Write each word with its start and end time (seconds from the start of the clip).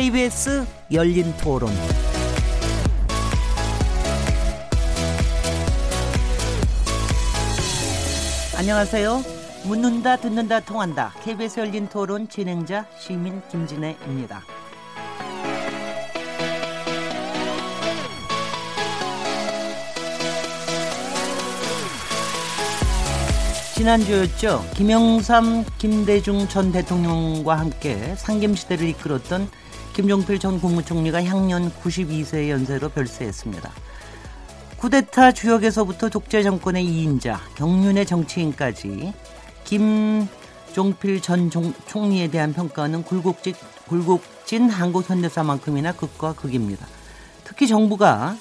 KBS 0.00 0.64
열린 0.92 1.30
토론. 1.36 1.70
안녕하세요. 8.56 9.22
묻는다, 9.66 10.16
듣는다, 10.16 10.60
통한다. 10.60 11.12
KBS 11.22 11.60
열린 11.60 11.86
토론 11.86 12.30
진행자 12.30 12.86
시민 12.98 13.42
김진애입니다. 13.50 14.40
지난주였죠. 23.74 24.64
김영삼, 24.76 25.66
김대중 25.76 26.48
전 26.48 26.72
대통령과 26.72 27.58
함께 27.58 28.14
상김시대를 28.16 28.88
이끌었던 28.88 29.60
김종필 29.94 30.38
전 30.38 30.60
국무총리가 30.60 31.24
향년 31.24 31.70
92세 31.70 32.48
연세로 32.48 32.88
별세했습니다. 32.90 33.70
쿠데타 34.78 35.32
주역에서부터 35.32 36.08
독재 36.08 36.42
정권의 36.42 36.84
2인자, 36.84 37.38
경륜의 37.56 38.06
정치인까지 38.06 39.12
김종필 39.64 41.20
전 41.20 41.50
총리에 41.50 42.28
대한 42.28 42.54
평가는 42.54 43.02
굴곡진, 43.02 43.54
굴곡진 43.88 44.70
한국 44.70 45.08
현대사만큼이나 45.10 45.92
극과 45.92 46.32
극입니다. 46.34 46.86
특히 47.44 47.66
정부가 47.66 48.36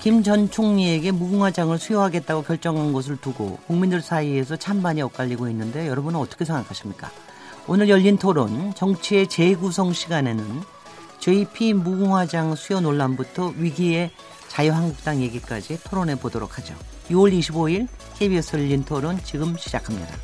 김 0.00 0.22
전 0.22 0.50
총리에게 0.50 1.12
무궁화장을 1.12 1.76
수여하겠다고 1.78 2.42
결정한 2.42 2.92
것을 2.92 3.16
두고 3.16 3.58
국민들 3.66 4.02
사이에서 4.02 4.56
찬반이 4.56 5.00
엇갈리고 5.00 5.48
있는데 5.48 5.88
여러분은 5.88 6.20
어떻게 6.20 6.44
생각하십니까? 6.44 7.10
오늘 7.66 7.88
열린 7.88 8.18
토론 8.18 8.74
정치의 8.74 9.26
재구성 9.26 9.94
시간에는 9.94 10.44
JP 11.18 11.72
무궁화장 11.72 12.54
수여 12.56 12.80
논란부터 12.80 13.54
위기의 13.56 14.10
자유한국당 14.48 15.22
얘기까지 15.22 15.82
토론해 15.84 16.16
보도록 16.16 16.58
하죠. 16.58 16.74
6월 17.08 17.32
25일 17.38 17.88
KBS 18.18 18.56
열린 18.56 18.84
토론 18.84 19.18
지금 19.24 19.56
시작합니다. 19.56 20.14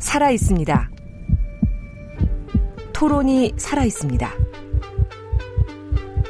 살아 0.00 0.30
있습니다. 0.32 0.90
토론이 2.92 3.54
살아 3.56 3.84
있습니다. 3.84 4.30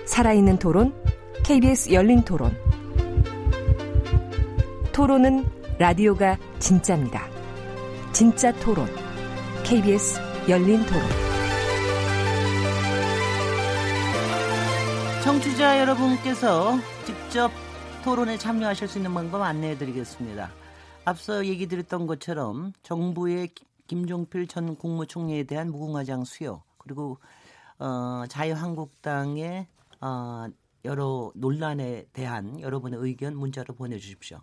살아있는 0.05 0.59
토론, 0.59 1.02
KBS 1.45 1.93
열린 1.93 2.23
토론. 2.23 2.57
토론은 4.93 5.45
라디오가 5.77 6.39
진짜입니다. 6.61 7.27
진짜 8.13 8.53
토론, 8.61 8.87
KBS 9.65 10.21
열린 10.49 10.87
토론. 10.87 11.03
청취자 15.25 15.81
여러분께서 15.81 16.79
직접 17.05 17.51
토론에 18.05 18.39
참여하실 18.39 18.87
수 18.87 18.99
있는 18.99 19.13
방법 19.13 19.43
안내해 19.43 19.77
드리겠습니다. 19.77 20.49
앞서 21.05 21.45
얘기 21.47 21.67
드렸던 21.67 22.07
것처럼 22.07 22.73
정부의 22.85 23.51
김종필 23.89 24.47
전 24.47 24.77
국무총리에 24.77 25.43
대한 25.43 25.73
무궁화장 25.73 26.25
수요 26.25 26.63
그리고 26.79 27.19
어, 27.81 28.23
자유한국당의 28.29 29.67
어, 30.01 30.47
여러 30.85 31.31
논란에 31.35 32.07
대한 32.13 32.61
여러분의 32.61 32.99
의견 33.01 33.37
문자로 33.37 33.75
보내주십시오. 33.75 34.41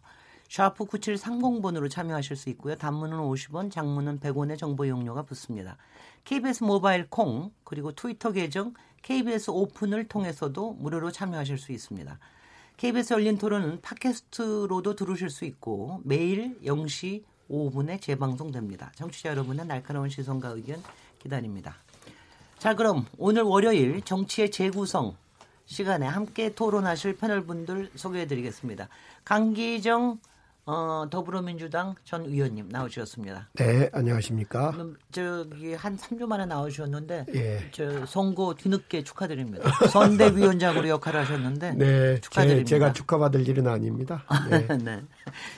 샤프 0.50 0.86
9730번으로 0.86 1.90
참여하실 1.90 2.36
수 2.36 2.50
있고요. 2.50 2.76
단문은 2.76 3.18
50원, 3.18 3.72
장문은 3.72 4.20
100원의 4.20 4.58
정보 4.58 4.88
용료가 4.88 5.22
붙습니다. 5.24 5.78
KBS 6.24 6.64
모바일 6.64 7.08
콩 7.08 7.52
그리고 7.64 7.92
트위터 7.92 8.32
계정 8.32 8.74
KBS 9.04 9.52
오픈을 9.52 10.08
통해서도 10.08 10.74
무료로 10.74 11.12
참여하실 11.12 11.58
수 11.58 11.72
있습니다. 11.72 12.20
KBS 12.78 13.14
열린 13.14 13.38
토론은 13.38 13.82
팟캐스트로도 13.82 14.96
들으실 14.96 15.30
수 15.30 15.46
있고 15.46 16.02
매일 16.04 16.60
0시 16.62 17.24
5분에 17.50 18.02
재방송됩니다. 18.02 18.92
청취자 18.96 19.30
여러분의 19.30 19.66
날카로운 19.66 20.10
시선과 20.10 20.50
의견 20.50 20.82
기다립니다. 21.20 21.76
자, 22.58 22.76
그럼 22.76 23.06
오늘 23.18 23.44
월요일 23.44 24.02
정치의 24.02 24.52
재구성 24.52 25.16
시간에 25.69 26.07
함께 26.07 26.50
토론하실 26.53 27.18
패널 27.18 27.46
분들 27.46 27.91
소개해 27.96 28.25
드리겠습니다. 28.25 28.90
강기정 29.24 30.18
어, 30.66 31.07
더불어민주당 31.12 31.94
전 32.03 32.25
의원님 32.25 32.69
나오셨습니다. 32.69 33.50
네, 33.53 33.88
안녕하십니까. 33.94 34.74
저기 35.12 35.75
한 35.75 35.96
3주 35.96 36.25
만에 36.25 36.47
나오셨는데 36.47 37.25
예. 37.35 37.69
저 37.72 38.06
선거 38.07 38.56
뒤늦게 38.56 39.03
축하드립니다. 39.03 39.69
선대위원장으로 39.90 40.90
역할을 40.90 41.22
하셨는데 41.22 41.74
네, 41.74 42.19
축하드립니다. 42.19 42.68
제, 42.68 42.80
가 42.80 42.91
축하받을 42.91 43.47
일은 43.47 43.68
아닙니다. 43.68 44.25
네. 44.50 44.68
네. 44.78 45.03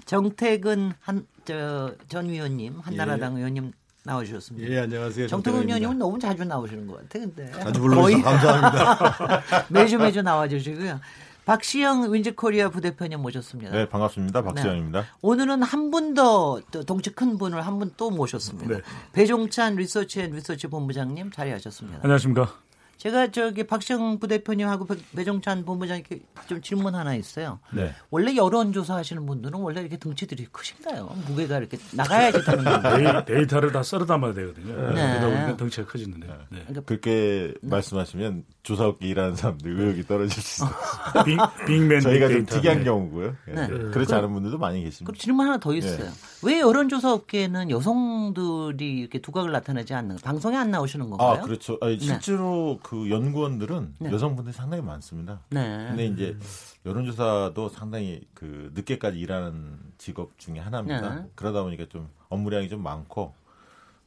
정태근 0.06 0.92
한저전 1.00 2.30
위원님 2.30 2.80
한나라당 2.82 3.36
예. 3.36 3.38
의원님 3.38 3.72
나오셨습니다. 4.04 4.70
예, 4.72 4.80
안녕하세요. 4.80 5.28
정태근 5.28 5.64
의원님은 5.68 5.98
너무 6.00 6.18
자주 6.20 6.44
나오시는 6.44 6.88
것 6.88 6.98
같아요. 7.02 7.30
근데 7.34 7.52
자주 7.52 7.80
불러주셔서 7.82 8.24
감사합니다. 8.24 9.66
매주 9.70 9.98
매주 10.00 10.22
나와주시고요. 10.22 11.00
박시영 11.46 12.14
윈지코리아 12.14 12.70
부대표님 12.70 13.20
모셨습니다. 13.20 13.72
네, 13.72 13.90
반갑습니다. 13.90 14.42
박시영입니다. 14.44 15.02
네. 15.02 15.08
오늘은 15.22 15.64
한 15.64 15.92
분 15.92 16.27
더 16.27 16.62
덩치 16.86 17.10
큰 17.12 17.38
분을 17.38 17.66
한 17.66 17.80
분 17.80 17.92
또 17.98 18.10
모셨습니다. 18.12 18.76
네. 18.76 18.82
배종찬 19.14 19.76
리서치 19.76 20.22
앤 20.22 20.32
리서치 20.32 20.68
본부장님 20.68 21.32
자리하셨습니다. 21.32 22.00
안녕하십니까. 22.04 22.54
제가 23.02 23.32
저기 23.32 23.64
박시영 23.64 24.20
부대표님하고 24.20 24.86
배종찬 25.16 25.66
본부장님께 25.66 26.20
좀 26.46 26.62
질문 26.62 26.94
하나 26.94 27.16
있어요. 27.16 27.58
네. 27.74 27.96
원래 28.12 28.36
여론조사 28.36 28.96
하시는 28.96 29.26
분들은 29.26 29.58
원래 29.58 29.82
이렇게 29.82 29.98
덩치들이 29.98 30.46
크신가요? 30.52 31.12
무게가 31.28 31.58
이렇게 31.58 31.80
나가야지 31.94 32.46
되는 32.46 32.64
건가요? 32.64 33.26
데이, 33.26 33.48
터를 33.48 33.72
다 33.72 33.82
쓸어 33.82 34.06
담아야 34.06 34.36
되거든요. 34.36 34.76
네. 34.94 35.18
그러다 35.18 35.26
보니까 35.30 35.58
덩치가 35.58 35.88
커지는데. 35.88 36.28
네. 36.28 36.34
네. 36.50 36.60
그러니까 36.60 36.82
그렇게 36.82 37.54
네. 37.60 37.70
말씀하시면 37.72 38.44
조사업계 38.62 39.08
일하는 39.08 39.36
사람들 39.36 39.80
의욕이 39.80 40.04
떨어질 40.04 40.44
수 40.44 40.64
있어요. 40.64 40.70
빅, 41.26 41.40
빅맨 41.66 42.02
저희가 42.02 42.28
좀 42.28 42.46
특이한 42.46 42.78
네. 42.80 42.84
경우고요. 42.84 43.36
네. 43.48 43.68
그렇지 43.68 44.14
않은 44.14 44.32
분들도 44.32 44.60
많이 44.60 44.84
계십니다. 44.84 45.12
그럼 45.12 45.18
질문 45.18 45.48
하나 45.48 45.58
더 45.58 45.74
있어요. 45.74 46.12
왜 46.44 46.60
여론조사 46.60 47.12
업계는 47.14 47.72
여성들이 47.72 49.00
이렇게 49.00 49.20
두각을 49.20 49.52
나타내지 49.52 49.96
않는 49.96 50.18
방송에 50.18 50.56
안 50.56 50.70
나오시는 50.70 51.10
건가요? 51.10 51.30
아 51.30 51.42
그렇죠. 51.42 51.80
아니, 51.82 52.00
실제로 52.00 52.80
그 52.84 52.91
연구원들은 53.10 53.96
여성분들이 54.04 54.54
상당히 54.54 54.84
많습니다. 54.84 55.42
네. 55.50 55.88
근데 55.90 56.06
이제 56.08 56.38
여론조사도 56.86 57.70
상당히 57.70 58.22
그 58.34 58.72
늦게까지 58.74 59.18
일하는 59.20 59.78
직업 59.98 60.38
중에 60.38 60.60
하나입니다. 60.60 61.26
그러다 61.36 61.64
보니까 61.64 61.86
좀 61.90 62.10
업무량이 62.30 62.70
좀 62.70 62.84
많고 62.84 63.34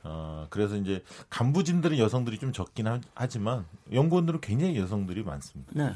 어, 0.03 0.47
그래서 0.51 0.77
이제 0.77 1.03
간부진들은 1.31 1.99
여성들이 1.99 2.39
좀 2.39 2.53
적긴 2.53 2.87
하, 2.87 3.27
지만 3.27 3.65
연구원들은 3.93 4.41
굉장히 4.41 4.79
여성들이 4.79 5.23
많습니다. 5.25 5.73
네. 5.75 5.95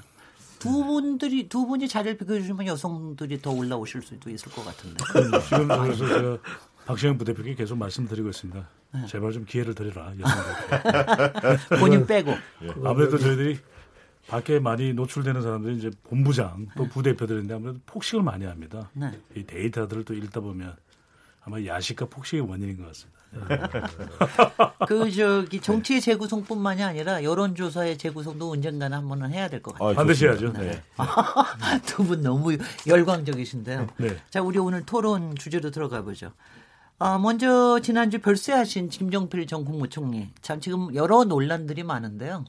두 0.58 0.84
분들이 0.84 1.48
두 1.48 1.66
분이 1.66 1.86
자리를 1.86 2.18
비켜주시면 2.18 2.66
여성들이 2.66 3.40
더 3.40 3.52
올라오실 3.52 4.02
수도 4.02 4.30
있을 4.30 4.50
것 4.50 4.64
같은데. 4.64 5.04
지금 5.46 5.68
그래서 5.68 6.08
제가 6.08 6.38
박시영 6.88 7.18
부대표께 7.18 7.54
계속 7.54 7.76
말씀드리고 7.76 8.30
있습니다. 8.30 8.66
네. 8.94 9.06
제발 9.08 9.32
좀 9.32 9.44
기회를 9.44 9.74
드려라. 9.74 10.10
본인 11.78 12.06
빼고. 12.06 12.30
예. 12.30 12.70
아무래도 12.82 13.18
저희들이 13.18 13.58
밖에 14.26 14.58
많이 14.58 14.94
노출되는 14.94 15.42
사람들이 15.42 15.76
이제 15.76 15.90
본부장 16.04 16.68
또 16.78 16.84
네. 16.84 16.88
부대표들인데 16.88 17.52
아무래도 17.54 17.78
폭식을 17.84 18.22
많이 18.22 18.46
합니다. 18.46 18.88
네. 18.94 19.10
이 19.34 19.44
데이터들을 19.44 20.04
또 20.04 20.14
읽다 20.14 20.40
보면 20.40 20.74
아마 21.44 21.62
야식과 21.62 22.06
폭식의 22.06 22.48
원인인 22.48 22.78
것 22.78 22.86
같습니다. 22.86 23.18
그 24.86 25.10
저기 25.10 25.60
정치의 25.60 26.00
재구성뿐만이 26.00 26.82
아니라 26.82 27.22
여론조사의 27.22 27.98
재구성도 27.98 28.50
언젠가는 28.50 28.96
한번은 28.96 29.30
해야 29.32 29.50
될 29.50 29.60
것 29.60 29.72
같아요. 29.74 29.90
아, 29.90 29.92
반드시 29.92 30.24
해야죠. 30.24 30.54
네. 30.54 30.60
네. 30.70 30.82
두분 31.84 32.22
너무 32.22 32.56
열광적이신데요. 32.86 33.88
네. 33.98 34.16
자, 34.30 34.40
우리 34.40 34.58
오늘 34.58 34.86
토론 34.86 35.34
주제로 35.34 35.70
들어가 35.70 36.00
보죠. 36.00 36.32
아, 37.00 37.16
먼저 37.16 37.78
지난주 37.80 38.20
별세하신 38.20 38.88
김정필 38.88 39.46
전 39.46 39.64
국무총리. 39.64 40.30
참 40.42 40.60
지금 40.60 40.92
여러 40.96 41.22
논란들이 41.22 41.84
많은데요. 41.84 42.44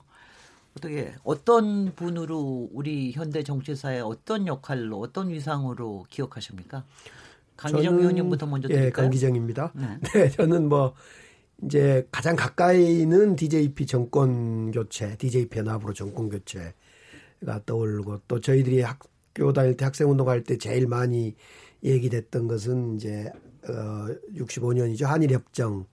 어떻게 0.75 1.13
어떤 1.24 1.94
분으로 1.96 2.68
우리 2.72 3.12
현대 3.12 3.44
정치사에 3.44 4.00
어떤 4.00 4.48
역할로 4.48 5.00
어떤 5.00 5.30
위상으로 5.30 6.06
기억하십니까? 6.10 6.84
강기정 7.57 8.00
의원님부터 8.00 8.48
먼저 8.48 8.69
예, 8.72 8.74
드릴까요? 8.74 9.04
예, 9.04 9.07
강기정입니다. 9.07 9.74
네. 9.75 10.00
네, 10.13 10.30
저는 10.30 10.68
뭐 10.68 10.96
이제 11.63 12.07
가장 12.12 12.36
가까이는 12.36 13.36
DJP 13.36 13.86
정권 13.86 14.72
교체, 14.72 15.16
DJP 15.18 15.60
연합으로 15.60 15.94
정권 15.94 16.30
교체가 16.30 17.66
떠오르고 17.68 18.22
또 18.28 18.40
저희들이 18.40 18.81
학교 18.81 19.54
다닐 19.54 19.78
때 19.78 19.86
학생 19.86 20.10
운동할 20.10 20.42
때 20.44 20.57
제일 20.57 20.88
많이 20.88 21.36
얘기됐던 21.84 22.48
것은 22.48 22.96
이제 22.96 23.31
어 23.36 23.49
65년이죠. 23.63 25.06
한일 25.06 25.31
협정. 25.31 25.85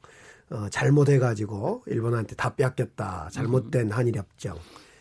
어 0.48 0.68
잘못해 0.70 1.18
가지고 1.18 1.82
일본한테 1.86 2.36
다 2.36 2.54
뺏겼다. 2.54 3.30
잘못된 3.32 3.90
한일 3.90 4.16
협정. 4.16 4.56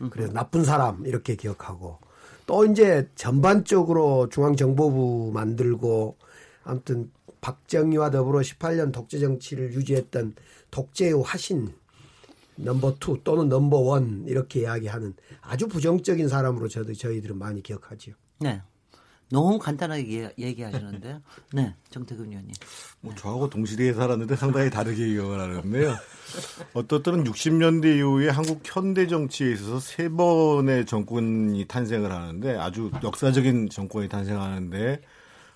그래서 0.09 0.33
나쁜 0.33 0.63
사람 0.63 1.05
이렇게 1.05 1.35
기억하고. 1.35 1.99
또 2.47 2.65
이제 2.65 3.09
전반적으로 3.15 4.29
중앙정보부 4.29 5.31
만들고 5.33 6.17
아무튼 6.63 7.11
박정희와 7.41 8.09
더불어 8.09 8.39
18년 8.39 8.91
독재 8.91 9.19
정치를 9.19 9.73
유지했던 9.73 10.35
독재의 10.71 11.21
화신 11.23 11.73
number 12.55 12.95
two 12.99 13.19
또는 13.23 13.49
number 13.49 13.77
one 13.77 14.23
이렇게 14.27 14.61
이야기하는 14.61 15.13
아주 15.41 15.67
부정적인 15.67 16.27
사람으로 16.27 16.67
저도 16.67 16.93
저희들은 16.93 17.37
많이 17.37 17.61
기억하지요. 17.61 18.15
네. 18.39 18.61
너무 19.29 19.57
간단하게 19.57 20.33
얘기, 20.37 20.61
하시는데요. 20.61 21.21
네, 21.53 21.73
정태근 21.89 22.29
의원님. 22.29 22.53
뭐 23.01 23.13
저하고 23.15 23.49
동시대에 23.49 23.93
살았는데 23.93 24.35
상당히 24.35 24.69
다르게 24.69 25.07
기억을 25.07 25.39
하는데요. 25.39 25.95
어떤 26.73 27.03
때는 27.03 27.23
60년대 27.23 27.97
이후에 27.97 28.29
한국 28.29 28.61
현대 28.63 29.07
정치에 29.07 29.51
있어서 29.53 29.79
세 29.79 30.09
번의 30.09 30.85
정권이 30.85 31.65
탄생을 31.65 32.11
하는데 32.11 32.57
아주 32.57 32.91
역사적인 33.03 33.69
정권이 33.69 34.09
탄생하는데 34.09 35.01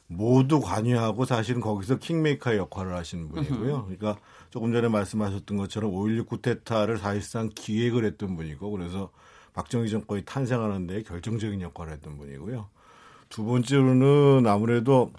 모두 0.07 0.59
관여하고 0.59 1.25
사실은 1.25 1.61
거기서 1.61 1.97
킹메이커의 1.97 2.57
역할을 2.57 2.95
하시는 2.95 3.29
분이고요. 3.29 3.83
그러니까 3.85 4.17
조금 4.49 4.73
전에 4.73 4.87
말씀하셨던 4.87 5.57
것처럼 5.57 5.91
5.16 5.91 6.25
쿠데타를 6.25 6.97
사실상 6.97 7.49
기획을 7.53 8.03
했던 8.05 8.35
분이고 8.35 8.71
그래서 8.71 9.11
박정희 9.53 9.89
정권이 9.91 10.23
탄생하는데 10.25 11.03
결정적인 11.03 11.61
역할을 11.61 11.93
했던 11.93 12.17
분이고요. 12.17 12.67
두 13.29 13.45
번째로는 13.45 14.47
아무래도 14.47 15.13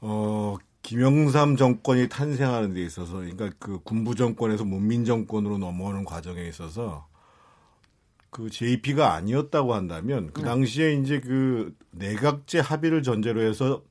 어 0.00 0.56
김영삼 0.82 1.56
정권이 1.56 2.08
탄생하는 2.08 2.74
데 2.74 2.82
있어서 2.82 3.14
그러니까 3.14 3.50
그 3.58 3.80
군부 3.82 4.14
정권에서 4.14 4.64
문민 4.64 5.04
정권으로 5.04 5.58
넘어오는 5.58 6.04
과정에 6.04 6.46
있어서 6.46 7.06
그 8.30 8.50
JP가 8.50 9.14
아니었다고 9.14 9.74
한다면 9.74 10.30
그 10.32 10.40
네. 10.42 10.48
당시에 10.48 10.92
이제 10.94 11.20
그 11.20 11.74
내각제 11.92 12.60
합의를 12.60 13.02
전제로 13.02 13.40
해서 13.40 13.82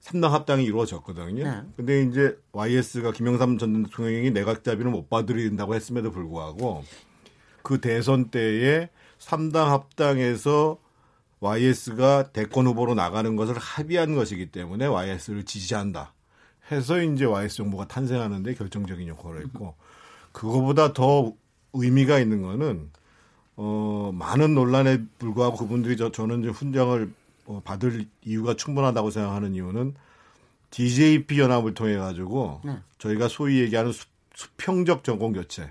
3당 0.00 0.30
합당이 0.30 0.64
이루어졌거든요. 0.64 1.44
네. 1.44 1.62
근데 1.76 2.02
이제 2.02 2.36
YS가 2.50 3.12
김영삼 3.12 3.58
전 3.58 3.84
대통령이 3.84 4.32
내각 4.32 4.64
자비를 4.64 4.90
못 4.90 5.08
받으린다고 5.08 5.74
했음에도 5.74 6.10
불구하고 6.10 6.84
그 7.62 7.80
대선 7.80 8.30
때에 8.30 8.88
3당 9.20 9.66
합당에서 9.66 10.78
YS가 11.42 12.30
대권 12.32 12.68
후보로 12.68 12.94
나가는 12.94 13.34
것을 13.34 13.58
합의한 13.58 14.14
것이기 14.14 14.46
때문에 14.46 14.86
YS를 14.86 15.44
지지한다. 15.44 16.14
해서 16.70 17.02
이제 17.02 17.24
YS 17.24 17.56
정부가 17.56 17.88
탄생하는데 17.88 18.54
결정적인 18.54 19.08
역할을 19.08 19.44
했고 19.44 19.74
그거보다 20.30 20.92
더 20.92 21.32
의미가 21.72 22.20
있는 22.20 22.42
거는 22.42 22.90
어 23.56 24.12
많은 24.14 24.54
논란에 24.54 25.02
불구하고 25.18 25.56
그분들이 25.56 25.96
저 25.96 26.12
저는 26.12 26.40
이제 26.40 26.48
훈장을 26.48 27.12
어, 27.46 27.60
받을 27.64 28.06
이유가 28.24 28.54
충분하다고 28.54 29.10
생각하는 29.10 29.54
이유는 29.56 29.94
DJP 30.70 31.40
연합을 31.40 31.74
통해 31.74 31.96
가지고 31.96 32.60
네. 32.64 32.78
저희가 32.98 33.26
소위 33.26 33.60
얘기하는 33.60 33.90
수, 33.90 34.06
수평적 34.34 35.02
정권 35.02 35.32
교체. 35.32 35.70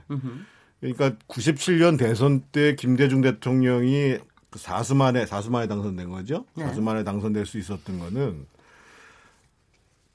그러니까 0.82 1.14
97년 1.28 1.98
대선 1.98 2.42
때 2.52 2.76
김대중 2.76 3.22
대통령이 3.22 4.18
그 4.52 4.60
사수만에 4.60 5.26
사수만에 5.26 5.68
당선된 5.68 6.10
거죠. 6.10 6.46
네. 6.56 6.66
사수만에 6.66 7.04
당선될 7.04 7.46
수 7.46 7.58
있었던 7.58 8.00
거는 8.00 8.46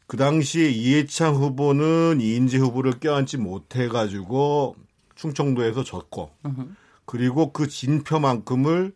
그 0.06 0.16
당시에 0.16 0.68
이해창 0.68 1.34
후보는 1.34 2.20
이인재 2.20 2.58
후보를 2.58 3.00
껴안지 3.00 3.38
못해 3.38 3.88
가지고 3.88 4.76
충청도에서 5.16 5.82
졌고 5.82 6.30
으흠. 6.44 6.76
그리고 7.06 7.50
그 7.52 7.66
진표만큼을 7.66 8.94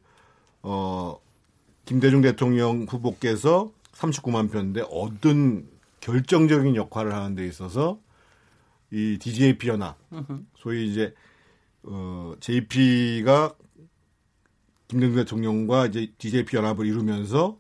어 0.63 1.19
김대중 1.87 2.21
대통령 2.21 2.85
후보께서 2.85 3.73
39만 3.93 4.53
표인데 4.53 4.83
얻은 4.91 5.69
결정적인 6.01 6.77
역할을 6.77 7.15
하는 7.15 7.35
데 7.35 7.47
있어서 7.47 7.99
이 8.91 9.19
DJP 9.19 9.69
연합 9.69 9.97
소위 10.59 10.91
이제 10.91 11.15
어 11.83 12.35
JP가 12.41 13.55
김대중 14.91 15.15
대통령과 15.15 15.87
이제 15.87 16.13
DJP 16.19 16.57
연합을 16.57 16.85
이루면서 16.85 17.59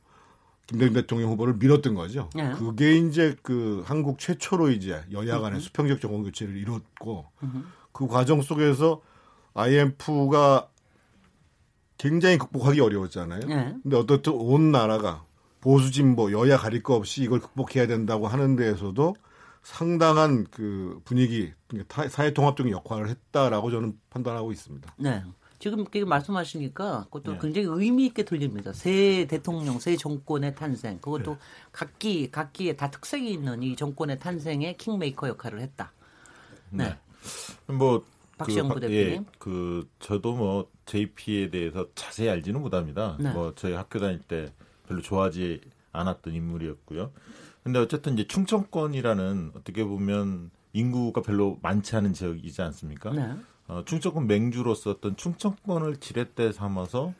김대중 0.66 0.94
대통령 0.94 1.30
후보를 1.30 1.54
밀었던 1.54 1.94
거죠. 1.94 2.28
네. 2.34 2.52
그게 2.54 2.96
이제 2.96 3.36
그 3.42 3.84
한국 3.86 4.18
최초로 4.18 4.70
이제 4.70 5.00
여야 5.12 5.38
간의 5.38 5.60
수평적 5.60 6.00
정권 6.00 6.24
교체를 6.24 6.56
이뤘고 6.56 7.26
그 7.92 8.08
과정 8.08 8.42
속에서 8.42 9.00
IMF가 9.54 10.68
굉장히 11.98 12.36
극복하기 12.36 12.80
어려웠잖아요. 12.80 13.46
네. 13.46 13.76
근데 13.80 13.96
어떻든 13.96 14.32
온 14.32 14.72
나라가 14.72 15.24
보수 15.60 15.92
진보 15.92 16.32
여야 16.32 16.56
가릴 16.56 16.82
거 16.82 16.96
없이 16.96 17.22
이걸 17.22 17.38
극복해야 17.38 17.86
된다고 17.86 18.26
하는 18.26 18.56
데에서도 18.56 19.14
상당한 19.62 20.46
그 20.50 21.00
분위기 21.04 21.52
사회 22.08 22.32
통합적인 22.32 22.72
역할을 22.72 23.08
했다라고 23.08 23.70
저는 23.70 23.98
판단하고 24.08 24.50
있습니다. 24.50 24.94
네. 24.98 25.22
지금 25.60 25.80
이렇게 25.80 26.04
말씀하시니까 26.06 27.04
그것도 27.04 27.32
네. 27.32 27.38
굉장히 27.40 27.68
의미 27.70 28.06
있게 28.06 28.24
들립니다. 28.24 28.72
새 28.72 29.26
대통령, 29.28 29.78
새 29.78 29.94
정권의 29.94 30.54
탄생, 30.54 30.98
그것도 31.00 31.32
네. 31.32 31.38
각기 31.70 32.30
각기에 32.30 32.76
다 32.76 32.90
특색이 32.90 33.30
있는 33.30 33.62
이 33.62 33.76
정권의 33.76 34.18
탄생에 34.18 34.76
킹메이커 34.76 35.28
역할을 35.28 35.60
했다. 35.60 35.92
네. 36.70 36.96
네. 37.66 37.74
뭐 37.74 38.02
박시영 38.38 38.68
그, 38.68 38.74
부대표님. 38.74 39.12
예, 39.12 39.24
그 39.38 39.86
저도 39.98 40.34
뭐 40.34 40.70
JP에 40.86 41.50
대해서 41.50 41.86
자세히 41.94 42.30
알지는 42.30 42.62
못합니다. 42.62 43.18
네. 43.20 43.30
뭐 43.30 43.52
저희 43.54 43.74
학교 43.74 43.98
다닐 43.98 44.18
때 44.18 44.50
별로 44.88 45.02
좋아하지 45.02 45.60
않았던 45.92 46.34
인물이었고요. 46.34 47.12
근데 47.62 47.78
어쨌든 47.78 48.14
이제 48.14 48.26
충청권이라는 48.26 49.52
어떻게 49.56 49.84
보면 49.84 50.50
인구가 50.72 51.20
별로 51.20 51.58
많지 51.60 51.96
않은 51.96 52.14
지역이지 52.14 52.62
않습니까? 52.62 53.10
네. 53.70 53.76
어, 53.76 53.84
충청권 53.84 54.26
맹주로서 54.26 54.90
어떤 54.90 55.16
충청권을 55.16 55.96
지렛대 55.96 56.52
삼아서 56.52 57.14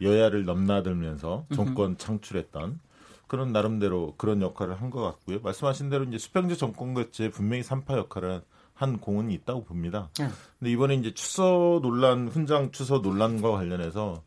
여야를 0.00 0.44
넘나들면서 0.44 1.46
정권 1.54 1.96
창출했던 1.96 2.80
그런 3.26 3.52
나름대로 3.52 4.14
그런 4.16 4.42
역할을 4.42 4.80
한 4.80 4.90
것 4.90 5.00
같고요. 5.02 5.40
말씀하신 5.40 5.88
대로 5.88 6.04
이제 6.04 6.18
수평제 6.18 6.56
정권 6.56 6.94
교체 6.94 7.30
분명히 7.30 7.62
삼파 7.62 7.96
역할을 7.96 8.42
한 8.74 8.98
공은 8.98 9.30
있다고 9.30 9.64
봅니다. 9.64 10.10
네. 10.18 10.28
근데 10.58 10.70
이번에 10.70 10.94
이제 10.96 11.14
추서 11.14 11.78
논란, 11.82 12.28
훈장 12.28 12.70
추서 12.72 12.98
논란과 12.98 13.50
관련해서 13.52 14.22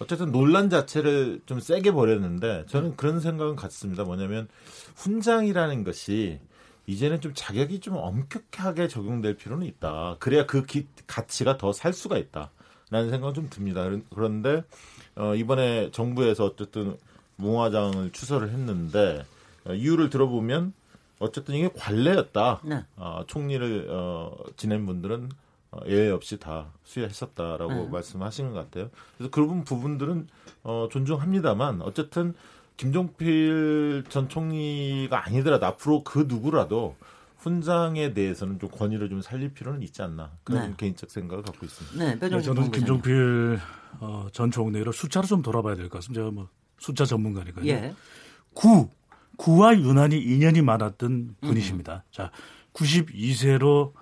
어쨌든 0.00 0.32
논란 0.32 0.70
자체를 0.70 1.42
좀 1.44 1.60
세게 1.60 1.92
벌였는데 1.92 2.64
저는 2.68 2.96
그런 2.96 3.20
생각은 3.20 3.56
같습니다. 3.56 4.04
뭐냐면 4.04 4.48
훈장이라는 4.96 5.84
것이 5.84 6.40
이제는 6.86 7.20
좀 7.20 7.32
자격이 7.34 7.80
좀 7.80 7.96
엄격하게 7.96 8.88
적용될 8.88 9.36
필요는 9.36 9.66
있다. 9.66 10.16
그래야 10.18 10.46
그 10.46 10.64
기, 10.64 10.86
가치가 11.06 11.56
더 11.56 11.72
살 11.72 11.92
수가 11.92 12.18
있다. 12.18 12.50
라는 12.90 13.10
생각은 13.10 13.34
좀 13.34 13.48
듭니다. 13.48 13.88
그런데 14.12 14.64
어, 15.14 15.34
이번에 15.34 15.90
정부에서 15.92 16.44
어쨌든 16.46 16.96
문화장을 17.36 18.10
추서를 18.10 18.50
했는데 18.50 19.24
어, 19.64 19.72
이유를 19.72 20.10
들어보면 20.10 20.72
어쨌든 21.20 21.54
이게 21.54 21.68
관례였다. 21.76 22.60
네. 22.64 22.84
어, 22.96 23.22
총리를 23.26 23.86
어, 23.90 24.34
지낸 24.56 24.86
분들은 24.86 25.28
어, 25.70 25.78
예외 25.86 26.10
없이 26.10 26.38
다 26.38 26.72
수여했었다라고 26.84 27.72
네. 27.72 27.88
말씀하시는 27.88 28.52
것 28.52 28.58
같아요. 28.58 28.90
그래서 29.16 29.30
그런 29.30 29.62
부분들은 29.62 30.26
어, 30.64 30.88
존중합니다만 30.90 31.82
어쨌든 31.82 32.34
김종필 32.80 34.04
전 34.08 34.30
총리가 34.30 35.26
아니더라도 35.26 35.66
앞으로 35.66 36.02
그 36.02 36.24
누구라도 36.26 36.96
훈장에 37.36 38.14
대해서는 38.14 38.58
좀 38.58 38.70
권위를 38.70 39.10
좀 39.10 39.20
살릴 39.20 39.52
필요는 39.52 39.82
있지 39.82 40.00
않나 40.00 40.30
그런 40.44 40.70
네. 40.70 40.74
개인적 40.78 41.10
생각을 41.10 41.44
갖고 41.44 41.66
있습니다. 41.66 42.02
네, 42.02 42.18
네 42.18 42.40
저는 42.40 42.70
김종필 42.70 43.58
어, 44.00 44.28
전 44.32 44.50
총리를 44.50 44.90
숫자로 44.94 45.26
좀 45.26 45.42
돌아봐야 45.42 45.74
될 45.74 45.90
것 45.90 45.98
같습니다. 45.98 46.22
제가 46.22 46.30
뭐 46.30 46.48
숫자 46.78 47.04
전문가니까요. 47.04 47.66
예. 47.66 47.94
9 48.54 48.88
9와 49.36 49.78
유난히 49.78 50.18
인연이 50.18 50.62
많았던 50.62 51.36
분이십니다. 51.42 52.04
음. 52.06 52.10
자, 52.10 52.30
92세로 52.72 53.92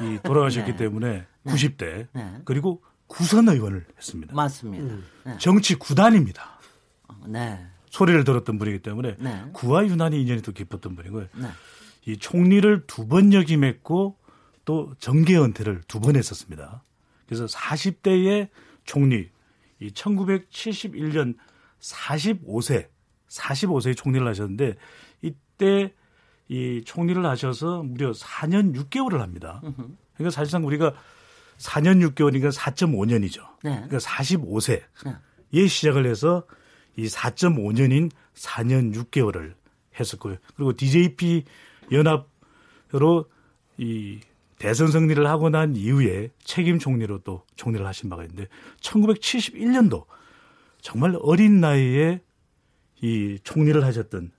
이 0.00 0.18
돌아가셨기 0.22 0.72
네. 0.72 0.76
때문에 0.76 1.26
90대 1.44 2.08
네. 2.12 2.40
그리고 2.46 2.82
구선 3.08 3.48
의원을 3.48 3.86
했습니다. 3.96 4.34
맞습니다. 4.34 4.84
음. 4.84 5.04
네. 5.24 5.36
정치 5.38 5.74
구단입니다. 5.74 6.58
네. 7.26 7.66
소리를 7.96 8.24
들었던 8.24 8.58
분이기 8.58 8.80
때문에 8.80 9.16
네. 9.18 9.44
구와 9.54 9.86
유난히 9.86 10.20
인연이 10.20 10.42
또 10.42 10.52
깊었던 10.52 10.94
분이고요. 10.96 11.28
네. 11.34 11.48
이 12.06 12.18
총리를 12.18 12.86
두 12.86 13.08
번 13.08 13.32
역임했고 13.32 14.16
또 14.66 14.92
정계 14.98 15.38
은퇴를 15.38 15.80
두 15.88 16.00
번 16.00 16.16
했었습니다. 16.16 16.82
그래서 17.26 17.46
40대의 17.46 18.48
총리, 18.84 19.30
이 19.80 19.88
1971년 19.88 21.36
45세 21.80 22.88
45세에 23.28 23.96
총리를 23.96 24.26
하셨는데 24.28 24.74
이때 25.22 25.92
이 26.48 26.82
총리를 26.84 27.24
하셔서 27.24 27.82
무려 27.82 28.12
4년 28.12 28.74
6개월을 28.76 29.18
합니다. 29.18 29.60
그러니까 30.14 30.30
사실상 30.30 30.66
우리가 30.66 30.92
4년 31.58 32.06
6개월이니까 32.10 32.52
4.5년이죠. 32.52 33.40
네. 33.64 33.74
그러니까 33.88 33.98
45세에 33.98 34.82
네. 35.52 35.66
시작을 35.66 36.06
해서 36.06 36.46
이 36.96 37.06
4.5년인 37.06 38.10
4년 38.34 38.94
6개월을 38.94 39.54
했었고요. 39.98 40.36
그리고 40.54 40.74
DJP 40.74 41.44
연합으로 41.92 43.26
이 43.78 44.20
대선 44.58 44.88
승리를 44.88 45.26
하고 45.26 45.50
난 45.50 45.76
이후에 45.76 46.30
책임 46.42 46.78
총리로 46.78 47.18
또 47.18 47.44
총리를 47.56 47.86
하신 47.86 48.08
바가 48.08 48.22
있는데 48.24 48.48
1971년도 48.80 50.06
정말 50.80 51.16
어린 51.20 51.60
나이에 51.60 52.20
이 53.02 53.38
총리를 53.42 53.84
하셨던 53.84 54.32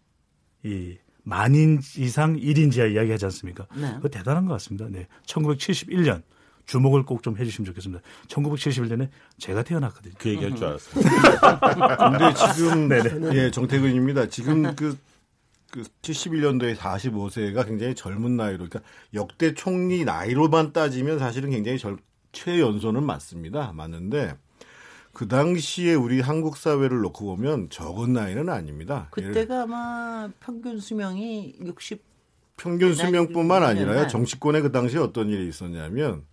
이 0.64 0.98
만인 1.24 1.80
이상 1.98 2.36
1인 2.38 2.72
지하 2.72 2.88
이야기 2.88 3.12
하지 3.12 3.26
않습니까? 3.26 3.68
네. 3.76 4.00
그 4.02 4.10
대단한 4.10 4.46
것 4.46 4.54
같습니다. 4.54 4.88
네. 4.90 5.08
1971년 5.26 6.24
주목을 6.68 7.04
꼭 7.04 7.24
좀 7.24 7.38
해주시면 7.38 7.66
좋겠습니다. 7.66 8.04
1971년에 8.28 9.10
제가 9.40 9.64
태어났거든요. 9.64 10.14
그 10.20 10.30
얘기할 10.30 10.56
줄 10.56 10.66
알았어요. 10.68 11.04
근데 12.12 12.34
지금 12.54 12.88
네네. 12.90 13.36
예 13.36 13.52
정태근입니다. 13.52 14.28
지금 14.30 14.76
그, 14.76 14.98
그 15.72 15.84
71년도에 16.02 16.76
45세가 16.76 17.66
굉장히 17.66 17.96
젊은 17.96 18.38
나이로 18.38 18.58
그러니까 18.70 18.82
역대 19.14 19.54
총리 19.54 20.06
나이로만 20.06 20.74
따지면 20.74 21.20
사실은 21.20 21.50
굉장히 21.50 21.80
절, 21.80 21.98
최연소는 22.34 23.04
맞습니다. 23.04 23.72
맞는데 23.74 24.36
그 25.14 25.28
당시에 25.28 25.96
우리 25.96 26.20
한국 26.22 26.58
사회를 26.58 27.00
놓고 27.00 27.26
보면 27.26 27.70
적은 27.70 28.14
나이는 28.14 28.50
아닙니다. 28.50 29.08
그때가 29.12 29.64
아마 29.64 30.30
평균 30.40 30.80
수명이 30.80 31.56
60 31.66 32.04
평균 32.58 32.94
수명뿐만 32.94 33.64
아니라요. 33.64 34.08
정치권에 34.08 34.62
그 34.62 34.72
당시에 34.72 35.00
어떤 35.00 35.30
일이 35.30 35.48
있었냐면 35.48 36.24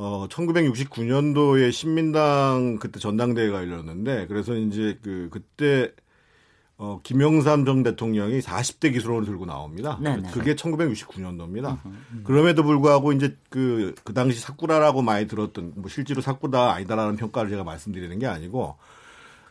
어 0.00 0.28
1969년도에 0.28 1.72
신민당 1.72 2.78
그때 2.80 3.00
전당대회가 3.00 3.58
열렸는데 3.58 4.28
그래서 4.28 4.54
이제 4.54 4.96
그 5.02 5.28
그때 5.28 5.90
어 6.76 7.00
김영삼 7.02 7.64
전 7.64 7.82
대통령이 7.82 8.38
40대 8.38 8.92
기술원을 8.92 9.26
들고 9.26 9.44
나옵니다. 9.44 9.98
네네. 10.00 10.30
그게 10.30 10.54
1969년도입니다. 10.54 11.84
음. 11.84 12.22
그럼에도 12.22 12.62
불구하고 12.62 13.10
이제 13.10 13.36
그그 13.50 13.96
그 14.04 14.14
당시 14.14 14.38
사쿠라라고 14.38 15.02
많이 15.02 15.26
들었던 15.26 15.72
뭐 15.74 15.88
실제로 15.88 16.20
사쿠라 16.20 16.74
아니다라는 16.74 17.16
평가를 17.16 17.50
제가 17.50 17.64
말씀드리는 17.64 18.16
게 18.20 18.26
아니고 18.28 18.76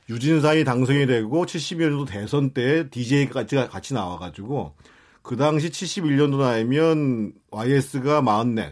유진상이 0.10 0.63
당선이 0.63 1.08
되고 1.08 1.46
72년도 1.46 2.08
대선 2.08 2.51
때 2.51 2.89
DJ가 2.89 3.44
같이 3.68 3.94
나와가지고 3.94 4.75
그 5.24 5.36
당시 5.36 5.70
71년도 5.70 6.38
나이면 6.38 7.34
YS가 7.51 8.22
44, 8.22 8.72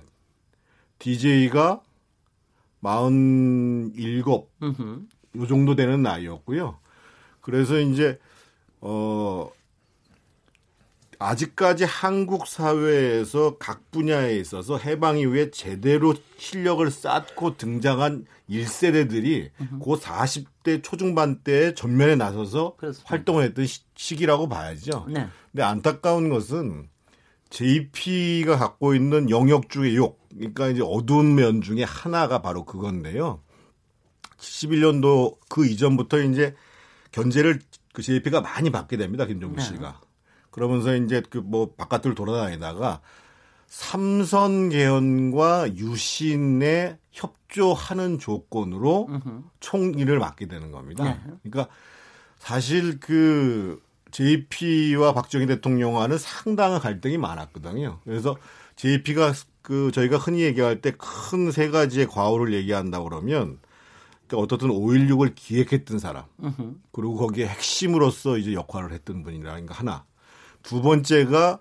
DJ가 1.00 1.82
47, 2.82 4.24
요 4.28 5.48
정도 5.48 5.76
되는 5.76 6.02
나이였고요. 6.02 6.80
그래서 7.42 7.80
이제, 7.80 8.20
어, 8.82 9.50
아직까지 11.20 11.86
한국 11.86 12.48
사회에서 12.48 13.58
각 13.58 13.90
분야에 13.92 14.38
있어서 14.38 14.78
해방 14.78 15.18
이후에 15.18 15.50
제대로 15.52 16.14
실력을 16.38 16.90
쌓고 16.92 17.58
등장한 17.58 18.26
1세대들이 18.50 19.50
그 19.58 19.96
40대 19.96 20.84
초중반 20.84 21.40
때 21.40 21.74
전면에 21.74 22.16
나서서 22.16 22.76
그렇습니다. 22.78 23.10
활동을 23.10 23.44
했던 23.46 23.66
시 23.66 24.16
기라고 24.16 24.50
봐야죠. 24.50 25.06
네. 25.10 25.28
근데 25.52 25.64
안타까운 25.64 26.30
것은 26.30 26.90
JP가 27.56 28.58
갖고 28.58 28.94
있는 28.96 29.30
영역주의 29.30 29.96
욕, 29.96 30.20
그러니까 30.30 30.68
이제 30.68 30.82
어두운 30.84 31.36
면 31.36 31.62
중에 31.62 31.84
하나가 31.84 32.42
바로 32.42 32.66
그건데요. 32.66 33.42
71년도 34.38 35.38
그 35.48 35.66
이전부터 35.66 36.20
이제 36.20 36.54
견제를 37.14 37.62
그 37.94 38.02
JP가 38.02 38.42
많이 38.42 38.72
받게 38.72 38.98
됩니다. 38.98 39.26
김종국 39.26 39.60
네. 39.60 39.64
씨가. 39.64 40.02
그러면서 40.52 40.98
이제 40.98 41.22
그 41.30 41.38
뭐 41.38 41.74
바깥을 41.78 42.14
돌아다니다가 42.14 43.00
삼선 43.68 44.70
개헌과 44.70 45.78
유신에 45.78 47.00
협조하는 47.14 48.20
조건으로 48.20 49.08
총리를 49.62 50.20
맡게 50.20 50.48
되는 50.48 50.72
겁니다. 50.72 51.06
네. 51.06 51.22
그러니까 51.44 51.74
사실 52.38 53.00
그 53.00 53.82
JP와 54.16 55.14
박정희 55.14 55.46
대통령과는 55.46 56.18
상당한 56.18 56.80
갈등이 56.80 57.18
많았거든요. 57.18 58.00
그래서 58.06 58.38
JP가 58.78 59.34
그 59.62 59.92
저희가 59.92 60.18
흔히 60.18 60.42
얘기할 60.44 60.80
때 60.80 60.92
큰 60.92 61.52
세 61.52 61.70
가지의 61.70 62.08
과오를 62.08 62.54
얘기한다 62.54 63.04
그러면 63.04 63.60
그러니까 64.28 64.38
어떻든 64.44 64.70
5.16을 64.70 65.34
기획했던 65.36 66.00
사람 66.00 66.24
그리고 66.94 67.18
거기에 67.18 67.48
핵심으로서 67.48 68.38
이제 68.38 68.54
역할을 68.54 68.94
했던 68.94 69.22
분이라는 69.24 69.66
거 69.66 69.74
하나 69.74 70.06
두 70.64 70.82
번째가 70.82 71.60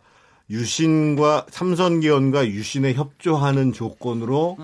유신과 0.48 1.46
삼선기원과 1.50 2.46
유신에 2.46 2.94
협조하는 2.94 3.72
조건으로 3.72 4.58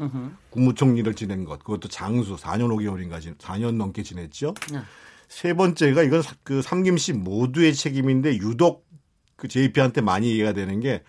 국무총리를 0.51 1.13
지낸 1.15 1.45
것 1.45 1.59
그것도 1.59 1.89
장수 1.89 2.37
4년 2.37 2.69
5개월인가 2.69 3.21
4년 3.37 3.75
넘게 3.75 4.05
지냈죠. 4.05 4.55
네. 4.73 4.79
세 5.31 5.55
번째가 5.55 6.03
이건 6.03 6.23
그 6.43 6.61
삼김 6.61 6.99
씨 6.99 7.13
모두의 7.15 7.73
책임인데 7.73 8.37
유독 8.39 8.85
그 9.37 9.47
JP한테 9.49 10.01
많이 10.03 10.35
이해가 10.35 10.53
되는 10.53 10.81
게 10.81 11.03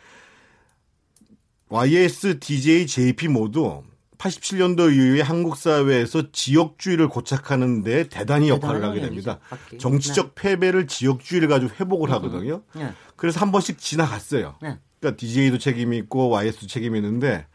YS, 1.69 2.39
DJ, 2.39 2.85
JP 2.85 3.29
모두 3.29 3.83
87년도 4.19 4.93
이후에 4.93 5.21
한국 5.21 5.57
사회에서 5.57 6.31
지역주의를 6.31 7.07
고착하는 7.09 7.81
데 7.81 8.07
대단히 8.07 8.49
역할을 8.49 8.83
하게 8.83 9.01
됩니다. 9.01 9.39
정치적 9.79 10.35
네. 10.35 10.41
패배를 10.41 10.85
지역주의를 10.85 11.47
가지고 11.47 11.71
회복을 11.79 12.09
음. 12.09 12.13
하거든요. 12.13 12.61
네. 12.75 12.91
그래서 13.15 13.39
한 13.39 13.51
번씩 13.51 13.79
지나갔어요. 13.79 14.55
네. 14.61 14.77
그러니까 14.99 15.17
DJ도 15.19 15.57
책임이 15.57 15.97
있고 15.97 16.29
YS도 16.29 16.67
책임이 16.67 16.99
있는데 16.99 17.47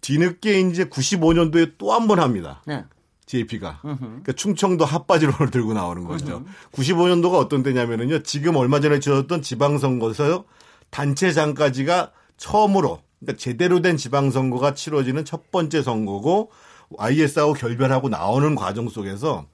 뒤늦게 0.00 0.60
이제 0.60 0.84
95년도에 0.84 1.76
또 1.78 1.92
한 1.92 2.06
번 2.06 2.20
합니다. 2.20 2.62
네. 3.30 3.38
JP가. 3.38 3.80
그러니까 3.82 4.32
충청도 4.32 4.84
핫바지론을 4.84 5.50
들고 5.52 5.72
나오는 5.74 6.04
거죠. 6.04 6.44
95년도가 6.72 7.34
어떤 7.34 7.62
때냐면은요. 7.62 8.22
지금 8.22 8.56
얼마 8.56 8.80
전에 8.80 8.98
치렀던 9.00 9.42
지방선거에서 9.42 10.44
단체장까지가 10.90 12.12
처음으로 12.36 13.00
그러니까 13.20 13.38
제대로 13.38 13.80
된 13.82 13.96
지방선거가 13.96 14.74
치러지는 14.74 15.24
첫 15.24 15.50
번째 15.50 15.82
선거고 15.82 16.50
IS하고 16.98 17.52
결별하고 17.52 18.08
나오는 18.08 18.54
과정 18.56 18.88
속에서 18.88 19.46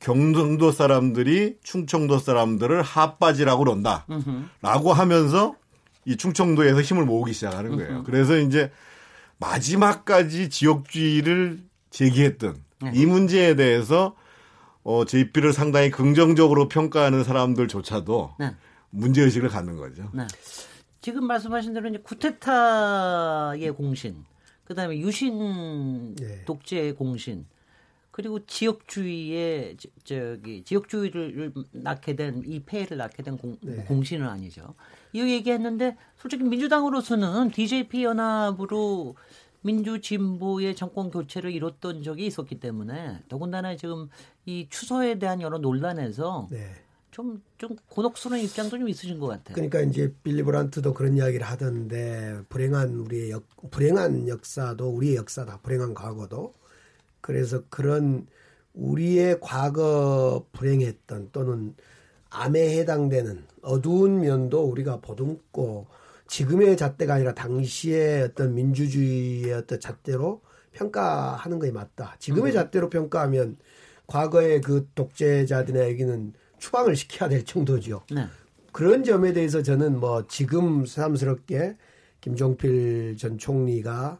경상도 0.00 0.72
사람들이 0.72 1.58
충청도 1.62 2.18
사람들을 2.18 2.82
핫바지라고 2.82 3.64
그런다. 3.64 4.06
라고 4.60 4.92
하면서 4.92 5.54
이 6.04 6.16
충청도에서 6.16 6.80
힘을 6.80 7.04
모으기 7.04 7.32
시작하는 7.32 7.76
거예요. 7.76 8.02
그래서 8.02 8.36
이제 8.36 8.72
마지막까지 9.38 10.50
지역주의를 10.50 11.60
제기했던 11.90 12.56
네. 12.82 12.90
이 12.94 13.06
문제에 13.06 13.54
대해서 13.56 14.14
어, 14.84 15.04
JP를 15.04 15.52
상당히 15.52 15.90
긍정적으로 15.90 16.68
평가하는 16.68 17.22
사람들조차도 17.24 18.34
네. 18.38 18.56
문제의식을 18.90 19.48
갖는 19.48 19.76
거죠. 19.76 20.10
네. 20.12 20.26
지금 21.00 21.26
말씀하신 21.26 21.72
대로 21.74 21.88
이제 21.88 21.98
쿠데타의 21.98 23.70
공신, 23.72 24.24
그 24.64 24.74
다음에 24.74 24.98
유신 24.98 26.14
네. 26.16 26.44
독재의 26.44 26.94
공신, 26.94 27.46
그리고 28.10 28.44
지역주의의 28.44 29.76
저기 30.04 30.62
지역주의를 30.64 31.52
낳게 31.72 32.14
된 32.14 32.42
이 32.44 32.60
폐해를 32.60 32.98
낳게 32.98 33.22
된 33.22 33.38
공, 33.38 33.56
네. 33.62 33.84
공신은 33.84 34.26
아니죠. 34.28 34.74
이 35.12 35.20
얘기했는데 35.20 35.96
솔직히 36.18 36.44
민주당으로서는 36.44 37.50
DJP 37.52 38.04
연합으로 38.04 39.16
민주 39.62 40.00
진보의 40.00 40.76
정권 40.76 41.10
교체를 41.10 41.52
이뤘던 41.52 42.02
적이 42.02 42.26
있었기 42.26 42.60
때문에 42.60 43.20
더군다나 43.28 43.76
지금 43.76 44.08
이 44.44 44.66
추서에 44.68 45.18
대한 45.18 45.40
여러 45.40 45.58
논란에서 45.58 46.48
네. 46.50 46.74
좀, 47.12 47.42
좀 47.58 47.76
곤혹스러운 47.88 48.40
입장도 48.42 48.78
좀 48.78 48.88
있으신 48.88 49.20
것 49.20 49.26
같아요. 49.28 49.54
그러니까 49.54 49.80
이제 49.80 50.12
빌리 50.22 50.42
브란트도 50.42 50.94
그런 50.94 51.16
이야기를 51.16 51.46
하던데 51.46 52.40
불행한 52.48 52.94
우리의 52.94 53.30
역, 53.30 53.44
불행한 53.70 54.28
역사도 54.28 54.88
우리의 54.88 55.16
역사다. 55.16 55.58
불행한 55.62 55.94
과거도. 55.94 56.54
그래서 57.20 57.62
그런 57.68 58.26
우리의 58.72 59.38
과거 59.40 60.46
불행했던 60.52 61.30
또는 61.32 61.74
암에 62.30 62.78
해당되는 62.78 63.44
어두운 63.60 64.20
면도 64.20 64.64
우리가 64.64 65.00
보듬고 65.02 65.86
지금의 66.32 66.78
잣대가 66.78 67.14
아니라 67.14 67.34
당시의 67.34 68.22
어떤 68.22 68.54
민주주의의 68.54 69.52
어떤 69.52 69.78
잣대로 69.78 70.40
평가하는 70.72 71.58
것이 71.58 71.72
맞다. 71.72 72.16
지금의 72.18 72.52
음. 72.52 72.54
잣대로 72.54 72.88
평가하면 72.88 73.58
과거의 74.06 74.62
그 74.62 74.88
독재자들에게는 74.94 76.32
추방을 76.58 76.96
시켜야 76.96 77.28
될 77.28 77.44
정도죠. 77.44 78.04
네. 78.10 78.26
그런 78.72 79.04
점에 79.04 79.34
대해서 79.34 79.62
저는 79.62 80.00
뭐 80.00 80.26
지금 80.26 80.86
새삼스럽게 80.86 81.76
김종필 82.22 83.18
전 83.18 83.36
총리가 83.36 84.18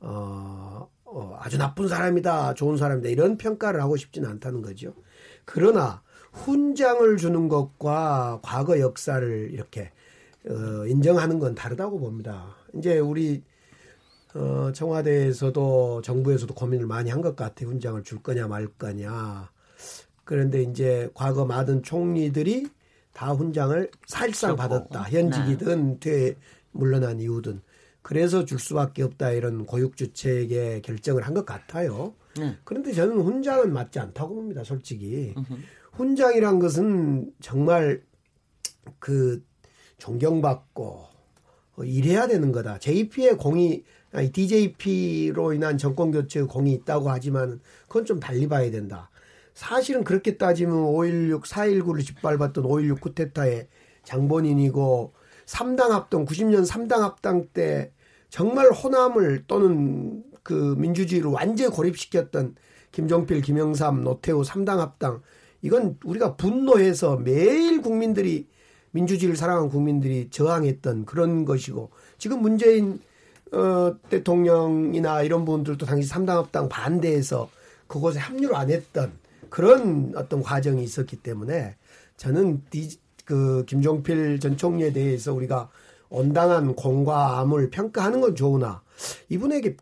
어, 0.00 0.90
어, 1.06 1.38
아주 1.40 1.56
나쁜 1.56 1.88
사람이다, 1.88 2.52
좋은 2.52 2.76
사람이다 2.76 3.08
이런 3.08 3.38
평가를 3.38 3.80
하고 3.80 3.96
싶지는 3.96 4.28
않다는 4.28 4.60
거죠. 4.60 4.92
그러나 5.46 6.02
훈장을 6.30 7.16
주는 7.16 7.48
것과 7.48 8.40
과거 8.42 8.78
역사를 8.80 9.48
이렇게 9.50 9.92
어, 10.48 10.86
인정하는 10.86 11.38
건 11.38 11.54
다르다고 11.54 11.98
봅니다. 11.98 12.54
이제 12.76 12.98
우리 12.98 13.42
어, 14.34 14.72
청와대에서도 14.72 16.02
정부에서도 16.02 16.52
고민을 16.54 16.86
많이 16.86 17.10
한 17.10 17.22
것 17.22 17.36
같아요. 17.36 17.68
훈장을 17.70 18.02
줄 18.02 18.22
거냐 18.22 18.48
말 18.48 18.66
거냐. 18.66 19.50
그런데 20.24 20.62
이제 20.62 21.08
과거 21.14 21.44
많은 21.44 21.82
총리들이 21.82 22.66
다 23.12 23.32
훈장을 23.32 23.90
사실상 24.06 24.56
받았다. 24.56 25.02
현직이든 25.10 26.00
퇴 26.00 26.36
물러난 26.72 27.20
이유든 27.20 27.60
그래서 28.02 28.44
줄 28.44 28.58
수밖에 28.58 29.02
없다 29.02 29.30
이런 29.30 29.64
고육주책의 29.66 30.82
결정을 30.82 31.22
한 31.26 31.32
것 31.32 31.46
같아요. 31.46 32.14
네. 32.36 32.56
그런데 32.64 32.92
저는 32.92 33.20
훈장은 33.20 33.72
맞지 33.72 33.98
않다고 34.00 34.34
봅니다. 34.34 34.64
솔직히 34.64 35.32
훈장이란 35.92 36.58
것은 36.58 37.32
정말 37.40 38.02
그 38.98 39.42
존경받고 39.98 41.14
일해야 41.84 42.26
되는 42.26 42.52
거다. 42.52 42.78
JP의 42.78 43.36
공이 43.36 43.84
아니 44.12 44.30
DJP로 44.30 45.52
인한 45.52 45.76
정권 45.76 46.12
교체의 46.12 46.46
공이 46.46 46.72
있다고 46.72 47.10
하지만 47.10 47.60
그건 47.88 48.04
좀 48.04 48.20
달리 48.20 48.48
봐야 48.48 48.70
된다. 48.70 49.10
사실은 49.54 50.04
그렇게 50.04 50.36
따지면 50.36 50.74
5.16, 50.74 51.44
4.19를 51.44 52.04
짓밟았던 52.04 52.64
5.16 52.64 53.00
쿠데타의 53.00 53.68
장본인이고 54.04 55.12
3당 55.46 55.88
합동 55.90 56.24
90년 56.26 56.66
3당 56.66 56.98
합당 57.00 57.48
때 57.52 57.92
정말 58.30 58.70
호남을 58.70 59.44
또는 59.46 60.24
그 60.42 60.74
민주주의를 60.78 61.30
완전히 61.30 61.70
고립시켰던 61.70 62.56
김종필, 62.92 63.40
김영삼, 63.42 64.02
노태우 64.04 64.42
3당 64.42 64.76
합당 64.76 65.22
이건 65.62 65.98
우리가 66.04 66.36
분노해서 66.36 67.16
매일 67.16 67.80
국민들이 67.80 68.46
민주주의를 68.94 69.36
사랑하는 69.36 69.68
국민들이 69.68 70.28
저항했던 70.30 71.04
그런 71.04 71.44
것이고 71.44 71.90
지금 72.16 72.40
문재인 72.40 73.00
어, 73.52 73.94
대통령이나 74.08 75.22
이런 75.22 75.44
분들도 75.44 75.84
당시 75.84 76.08
3당 76.08 76.28
합당 76.36 76.68
반대해서 76.68 77.50
그곳에 77.86 78.18
합류를 78.18 78.56
안 78.56 78.70
했던 78.70 79.12
그런 79.50 80.12
어떤 80.16 80.42
과정이 80.42 80.82
있었기 80.82 81.16
때문에 81.16 81.76
저는 82.16 82.62
그 83.24 83.64
김종필 83.66 84.40
전 84.40 84.56
총리에 84.56 84.92
대해서 84.92 85.32
우리가 85.32 85.68
온당한 86.08 86.74
공과 86.74 87.40
암을 87.40 87.70
평가하는 87.70 88.20
건 88.20 88.36
좋으나 88.36 88.82
이분에게 89.28 89.76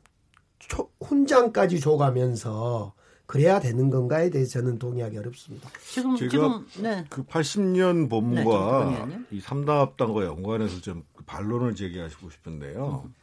초, 0.58 0.88
훈장까지 1.00 1.80
줘가면서 1.80 2.94
그래야 3.32 3.60
되는 3.60 3.88
건가에 3.88 4.28
대해서 4.28 4.60
저는 4.60 4.78
동의하기 4.78 5.16
어렵습니다. 5.16 5.70
지금 5.82 6.16
지금 6.16 6.66
네. 6.82 7.06
그 7.08 7.24
80년 7.24 8.10
본과 8.10 9.06
네, 9.08 9.18
이 9.30 9.40
삼당합당과 9.40 10.26
연관해서 10.26 10.82
좀 10.82 11.02
반론을 11.24 11.74
제기하시고 11.74 12.28
싶은데요. 12.28 13.04
음. 13.06 13.14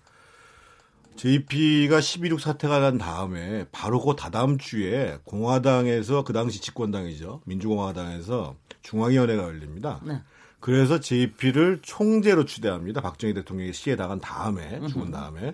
JP가 1.15 2.00
11.6 2.00 2.39
사태가 2.39 2.80
난 2.80 2.98
다음에 2.98 3.67
바로 3.72 4.02
그 4.02 4.15
다다음 4.15 4.58
주에 4.58 5.19
공화당에서 5.26 6.24
그 6.24 6.34
당시 6.34 6.60
집권당이죠. 6.60 7.41
민주공화당에서 7.45 8.56
중앙위원회가 8.82 9.43
열립니다. 9.43 10.02
네. 10.04 10.24
그래서 10.60 11.00
JP를 11.00 11.82
총재로 11.84 12.45
추대합니다. 12.45 13.02
박정희 13.02 13.36
대통령이 13.36 13.74
시에 13.74 13.95
나간 13.95 14.19
다음에 14.19 14.82
죽은 14.88 15.12
다음에 15.12 15.54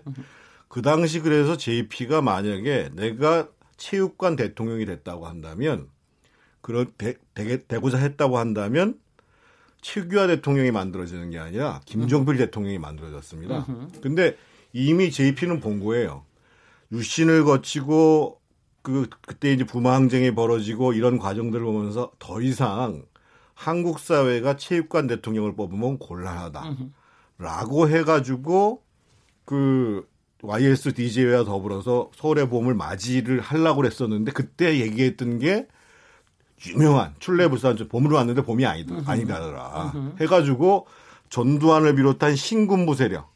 그 0.70 0.82
당시 0.82 1.20
그래서 1.20 1.58
JP가 1.58 2.22
만약에 2.22 2.91
내가 2.94 3.50
체육관 3.78 4.36
대통령이 4.36 4.86
됐다고 4.86 5.28
한다면 5.28 5.90
그런 6.62 6.92
되, 6.98 7.16
되, 7.34 7.78
고자 7.78 7.98
했다고 7.98 8.38
한다면 8.38 9.00
최규하 9.82 10.28
대통령이 10.28 10.72
만들어지는 10.72 11.30
게 11.30 11.38
아니라 11.38 11.82
김종필 11.86 12.38
대통령이 12.38 12.80
만들어졌습니다. 12.80 13.68
근데 14.02 14.36
이미 14.74 15.12
JP는 15.12 15.60
본 15.60 15.84
거예요. 15.84 16.26
유신을 16.92 17.44
거치고 17.44 18.42
그 18.82 19.10
그때 19.22 19.52
이제 19.54 19.64
부마 19.64 19.94
항쟁이 19.94 20.34
벌어지고 20.34 20.94
이런 20.94 21.20
과정들을 21.20 21.64
보면서 21.64 22.12
더 22.20 22.42
이상 22.42 23.04
한국 23.54 24.00
사회가 24.00 24.58
체육관 24.58 25.08
대통령을 25.08 25.56
뽑으면 25.56 25.98
곤란하다라고 26.00 27.90
해가지고 27.90 28.84
그 29.46 30.08
YS 30.48 30.94
DJ와 30.94 31.44
더불어서 31.44 32.10
서울의 32.16 32.50
봄을 32.50 32.74
맞이를 32.74 33.40
하려고 33.40 33.86
했었는데 33.86 34.32
그때 34.32 34.80
얘기했던 34.80 35.40
게 35.40 35.68
유명한 36.68 37.14
출래부산 37.20 37.78
봄으로 37.90 38.16
왔는데 38.16 38.44
봄이 38.44 38.66
아니다 38.66 38.96
아니다더라 39.06 39.94
해가지고 40.22 40.88
전두환을 41.30 41.96
비롯한 41.96 42.36
신군부 42.36 42.96
세력 42.96 43.34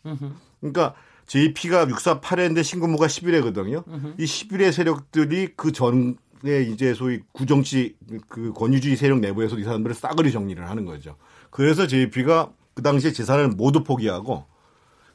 그러니까 0.60 0.96
JP가 1.30 1.86
648회인데 1.86 2.64
신군무가 2.64 3.06
11회거든요. 3.06 3.88
으흠. 3.88 4.16
이 4.18 4.26
11회 4.26 4.72
세력들이 4.72 5.50
그 5.56 5.72
전에 5.72 6.64
이제 6.72 6.96
소위 6.96 7.20
구정치 7.34 7.96
그 8.28 8.52
권위주의 8.54 8.96
세력 8.96 9.20
내부에서 9.20 9.58
이 9.60 9.64
사람들을 9.64 9.96
싸그리 9.96 10.32
정리를 10.32 10.68
하는 10.68 10.86
거죠. 10.86 11.18
그래서 11.52 11.86
JP가 11.86 12.52
그 12.74 12.82
당시에 12.82 13.12
재산을 13.12 13.50
모두 13.50 13.84
포기하고 13.84 14.46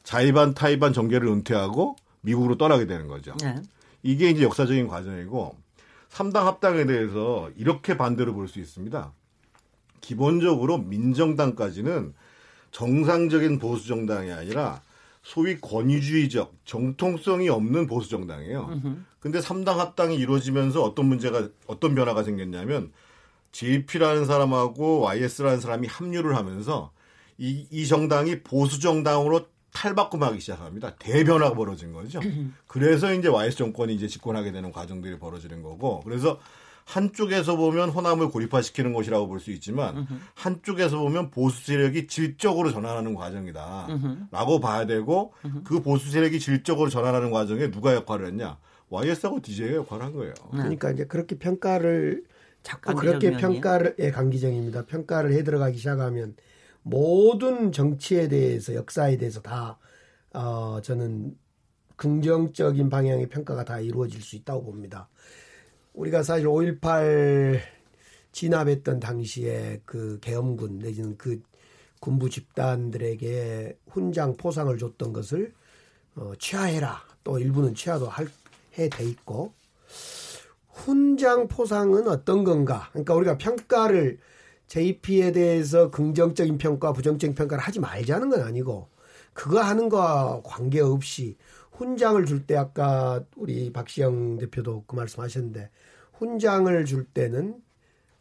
자의반 0.05 0.53
타의반 0.53 0.93
정계를 0.93 1.27
은퇴하고 1.27 1.97
미국으로 2.21 2.57
떠나게 2.57 2.87
되는 2.87 3.07
거죠. 3.07 3.35
네. 3.41 3.55
이게 4.03 4.29
이제 4.29 4.43
역사적인 4.43 4.87
과정이고 4.87 5.57
3당 6.09 6.43
합당에 6.45 6.85
대해서 6.85 7.49
이렇게 7.57 7.97
반대로 7.97 8.33
볼 8.33 8.47
수 8.47 8.59
있습니다. 8.59 9.11
기본적으로 9.99 10.77
민정당까지는 10.77 12.13
정상적인 12.71 13.59
보수 13.59 13.87
정당이 13.87 14.31
아니라 14.31 14.81
소위 15.23 15.59
권위주의적 15.59 16.53
정통성이 16.65 17.49
없는 17.49 17.87
보수 17.87 18.09
정당이에요. 18.09 18.67
근데 19.19 19.39
3당 19.39 19.77
합당이 19.77 20.15
이루어지면서 20.15 20.83
어떤 20.83 21.07
문제가 21.07 21.49
어떤 21.65 21.95
변화가 21.95 22.21
생겼냐면 22.23 22.91
JP라는 23.53 24.25
사람하고 24.25 25.01
YS라는 25.01 25.59
사람이 25.59 25.87
합류를 25.87 26.35
하면서 26.35 26.91
이, 27.39 27.65
이 27.71 27.87
정당이 27.87 28.41
보수 28.43 28.79
정당으로 28.79 29.47
탈바꿈하기 29.75 30.39
시작합니다. 30.39 30.95
대변화가 30.95 31.53
벌어진 31.55 31.91
거죠. 31.91 32.19
그래서 32.65 33.13
이제 33.13 33.27
YS 33.27 33.57
정권이 33.57 33.93
이제 33.93 34.07
집권하게 34.07 34.51
되는 34.51 34.71
과정들이 34.71 35.19
벌어지는 35.19 35.61
거고 35.61 35.99
그래서 36.05 36.39
한쪽에서 36.85 37.55
보면 37.57 37.89
호남을 37.89 38.29
고립화시키는 38.29 38.93
것이라고 38.93 39.27
볼 39.27 39.39
수 39.39 39.51
있지만. 39.51 40.07
한쪽에서 40.35 40.99
보면 40.99 41.31
보수 41.31 41.65
세력이 41.65 42.05
질적으로 42.07 42.71
전환하는 42.71 43.15
과정이다. 43.15 43.87
으흠. 43.89 44.27
라고 44.31 44.59
봐야 44.59 44.85
되고. 44.85 45.33
그 45.63 45.81
보수 45.81 46.11
세력이 46.11 46.39
질적으로 46.39 46.89
전환하는 46.89 47.31
과정에 47.31 47.71
누가 47.71 47.93
역할을 47.95 48.27
했냐? 48.27 48.59
YS하고 48.89 49.41
DJ가 49.41 49.75
역할을 49.77 50.05
한 50.05 50.13
거예요. 50.13 50.33
네. 50.53 50.57
그러니까 50.59 50.91
이제 50.91 51.05
그렇게 51.05 51.39
평가를 51.39 52.23
자꾸 52.61 52.93
그렇게 52.93 53.31
평가를 53.31 53.95
예, 53.99 54.11
강기정입니다. 54.11 54.85
평가를 54.85 55.33
해 55.33 55.43
들어가기 55.43 55.77
시작하면 55.79 56.35
모든 56.87 57.71
정치에 57.71 58.27
대해서 58.27 58.75
역사에 58.75 59.17
대해서 59.17 59.41
다 59.41 59.79
어, 60.33 60.79
저는 60.83 61.35
긍정적인 61.95 62.89
방향의 62.89 63.27
평가가 63.29 63.65
다 63.65 63.79
이루어질 63.79 64.21
수 64.21 64.35
있다고 64.35 64.63
봅니다. 64.65 65.09
우리가 65.93 66.21
사실 66.21 66.45
5.18 66.45 67.59
진압했던 68.31 68.99
당시에 68.99 69.81
그 69.85 70.19
계엄군 70.21 70.77
내지는 70.77 71.17
그 71.17 71.41
군부 71.99 72.29
집단들에게 72.29 73.79
훈장 73.89 74.37
포상을 74.37 74.77
줬던 74.77 75.11
것을 75.11 75.53
어, 76.15 76.33
취하해라. 76.37 77.01
또 77.23 77.39
일부는 77.39 77.73
취하도 77.73 78.07
할, 78.07 78.27
해 78.77 78.89
돼 78.89 79.05
있고 79.05 79.53
훈장 80.69 81.47
포상은 81.47 82.07
어떤 82.07 82.43
건가? 82.43 82.89
그러니까 82.91 83.15
우리가 83.15 83.37
평가를 83.39 84.19
JP에 84.67 85.31
대해서 85.31 85.91
긍정적인 85.91 86.57
평가, 86.57 86.91
부정적인 86.93 87.35
평가를 87.35 87.63
하지 87.63 87.79
말자는 87.79 88.29
건 88.29 88.41
아니고 88.41 88.89
그거 89.33 89.61
하는 89.61 89.89
거와 89.89 90.41
관계없이 90.43 91.37
훈장을 91.71 92.25
줄 92.25 92.45
때 92.45 92.55
아까 92.55 93.23
우리 93.35 93.71
박시영 93.71 94.37
대표도 94.37 94.85
그 94.87 94.95
말씀하셨는데 94.95 95.69
훈장을 96.13 96.85
줄 96.85 97.05
때는 97.05 97.55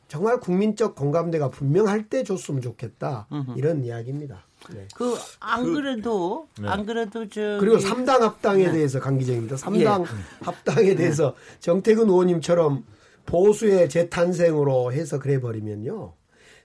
정말 0.09 0.39
국민적 0.39 0.95
공감대가 0.95 1.51
분명할 1.51 2.09
때 2.09 2.23
줬으면 2.25 2.61
좋겠다 2.61 3.27
으흠. 3.33 3.55
이런 3.57 3.85
이야기입니다. 3.85 4.45
네. 4.73 4.87
그안 4.95 5.65
그 5.65 5.73
그래도 5.75 6.49
그, 6.57 6.63
네. 6.63 6.69
안 6.69 6.87
그래도 6.87 7.29
저 7.29 7.59
그리고 7.61 7.79
3당 7.79 8.21
합당에 8.21 8.67
네. 8.67 8.73
대해서 8.73 9.01
강기정입니다. 9.01 9.57
3당 9.57 10.03
예. 10.03 10.07
합당에 10.41 10.89
네. 10.89 10.95
대해서 10.95 11.35
정태근 11.61 12.09
의원님처럼 12.09 12.85
보수의 13.27 13.89
재탄생으로 13.89 14.93
해서 14.93 15.19
그래 15.19 15.41
버리면요. 15.41 16.13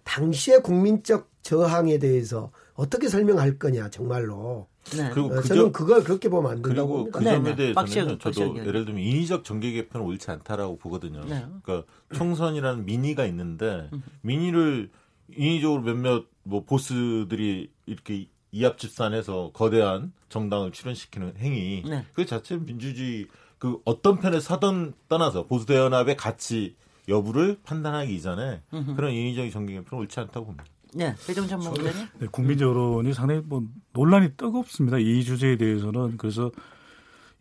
당시의 0.09 0.63
국민적 0.63 1.29
저항에 1.43 1.99
대해서 1.99 2.51
어떻게 2.73 3.07
설명할 3.07 3.59
거냐 3.59 3.89
정말로. 3.91 4.67
네. 4.95 5.11
그리고 5.13 5.29
그 5.29 5.47
저는 5.47 5.71
그걸 5.71 6.03
그렇게 6.03 6.29
보면 6.29 6.51
안 6.51 6.61
된다고 6.63 7.03
그리고 7.03 7.11
봅니다. 7.11 7.19
그 7.19 7.25
점에 7.25 7.55
네, 7.55 7.67
네. 7.67 7.73
대해서는 7.73 8.17
저도 8.17 8.57
예를 8.57 8.85
들면 8.85 9.03
인위적 9.03 9.43
정계 9.43 9.71
개편은 9.71 10.05
옳지 10.07 10.31
않다라고 10.31 10.77
보거든요. 10.77 11.21
네. 11.25 11.45
그러니까 11.61 11.83
총선이라는 12.15 12.85
민의가 12.85 13.25
있는데 13.27 13.89
민의를 14.21 14.89
인위적으로 15.35 15.83
몇몇 15.83 16.25
뭐 16.41 16.63
보스들이 16.63 17.69
이렇게 17.85 18.27
이합 18.51 18.79
집산해서 18.79 19.51
거대한 19.53 20.11
정당을 20.29 20.71
출연시키는 20.71 21.35
행위 21.37 21.83
네. 21.87 22.03
그 22.13 22.25
자체 22.25 22.57
민주주의 22.57 23.27
그 23.59 23.79
어떤 23.85 24.19
편에 24.19 24.39
서든 24.39 24.93
떠나서 25.07 25.45
보수 25.45 25.67
대연합의 25.67 26.17
가치 26.17 26.75
여부를 27.09 27.57
판단하기 27.63 28.15
이전에 28.15 28.61
음흠. 28.73 28.95
그런 28.95 29.11
인위적인 29.11 29.51
정계 29.51 29.73
개편은 29.73 30.01
옳지 30.03 30.19
않다고 30.19 30.45
봅니다. 30.45 30.65
네, 30.93 31.13
배정찬 31.27 31.59
목사님. 31.59 31.91
네, 32.19 32.27
국민 32.31 32.59
여론이 32.59 33.13
상당히 33.13 33.41
뭐 33.45 33.63
논란이 33.93 34.33
뜨겁습니다. 34.37 34.97
이 34.97 35.23
주제에 35.23 35.57
대해서는 35.57 36.17
그래서 36.17 36.51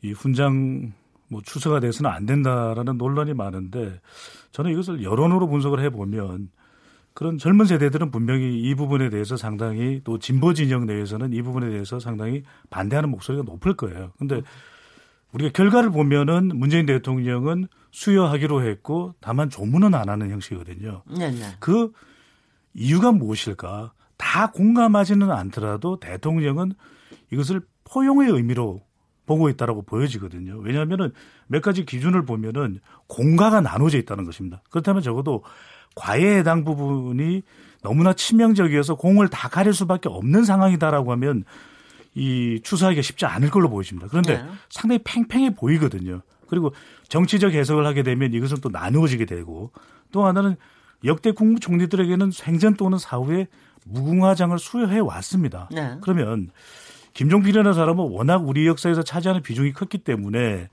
이 0.03 0.13
훈장 0.13 0.93
뭐 1.29 1.41
추서가 1.45 1.81
돼서는 1.81 2.11
안 2.11 2.27
된다라는 2.27 2.99
논란이 2.99 3.35
많은데 3.35 4.01
저는 4.53 4.73
이것을 4.73 5.03
여론으로 5.03 5.47
분석을 5.49 5.81
해보면 5.85 6.51
그런 7.15 7.37
젊은 7.37 7.67
세대들은 7.67 8.11
분명히 8.11 8.61
이 8.61 8.75
부분에 8.75 9.11
대해서 9.11 9.37
상당히 9.37 10.01
또 10.05 10.19
진보 10.19 10.55
진영 10.55 10.87
내에서는 10.87 11.33
이 11.33 11.43
부분에 11.43 11.69
대해서 11.69 11.99
상당히 11.99 12.45
반대하는 12.71 13.11
목소리가 13.11 13.43
높을 13.45 13.75
거예요. 13.75 14.13
근데 14.19 14.43
우리가 15.33 15.51
결과를 15.53 15.91
보면은 15.91 16.51
문재인 16.55 16.87
대통령은 16.87 17.69
수여하기로 17.91 18.67
했고 18.67 19.15
다만 19.21 19.51
조문은 19.51 19.95
안 19.95 20.09
하는 20.09 20.31
형식이거든요. 20.31 21.03
네네. 21.07 21.39
네. 21.39 21.47
그 21.61 21.93
이유가 22.75 23.13
무엇일까? 23.13 23.93
다 24.17 24.51
공감하지는 24.51 25.31
않더라도 25.31 26.01
대통령은 26.01 26.73
이것을 27.31 27.63
포용의 27.85 28.31
의미로 28.31 28.83
보고 29.27 29.49
있다라고 29.49 29.83
보여지거든요. 29.83 30.59
왜냐하면은 30.59 31.13
몇 31.47 31.63
가지 31.63 31.85
기준을 31.85 32.25
보면은 32.25 32.81
공가가 33.07 33.61
나눠져 33.61 33.99
있다는 33.99 34.25
것입니다. 34.25 34.63
그렇다면 34.71 35.03
적어도 35.03 35.45
과외 35.95 36.39
해당 36.39 36.65
부분이 36.65 37.43
너무나 37.83 38.13
치명적이어서 38.13 38.97
공을 38.97 39.29
다 39.29 39.49
가릴 39.49 39.73
수밖에 39.73 40.09
없는 40.09 40.45
상황이다라고 40.45 41.13
하면 41.13 41.45
이 42.19 42.61
추사하기가 42.63 43.03
쉽지 43.03 43.27
않을 43.27 43.51
걸로 43.51 43.71
보여집니다. 43.71 44.09
그런데 44.09 44.43
네. 44.43 44.49
상당히 44.69 45.01
팽팽해 45.05 45.55
보이거든요. 45.55 46.23
그리고 46.49 46.73
정치적 47.09 47.53
해석을 47.53 47.87
하게 47.87 48.03
되면 48.03 48.33
이것은 48.33 48.59
또 48.61 48.71
나누어지게 48.71 49.25
되고 49.25 49.71
또 50.11 50.27
하나는 50.27 50.57
역대 51.05 51.31
국무총리들에게는 51.31 52.33
생전 52.33 52.75
또는 52.75 52.99
사후에 52.99 53.47
무궁화장을 53.85 54.59
수여해 54.59 54.99
왔습니다. 54.99 55.69
네. 55.71 55.97
그러면 56.01 56.51
김종필이라는 57.15 57.73
사람은 57.73 58.05
워낙 58.11 58.47
우리 58.47 58.67
역사에서 58.67 59.03
차지하는 59.03 59.43
비중이 59.43 59.73
컸기 59.73 59.99
때문에 59.99 60.69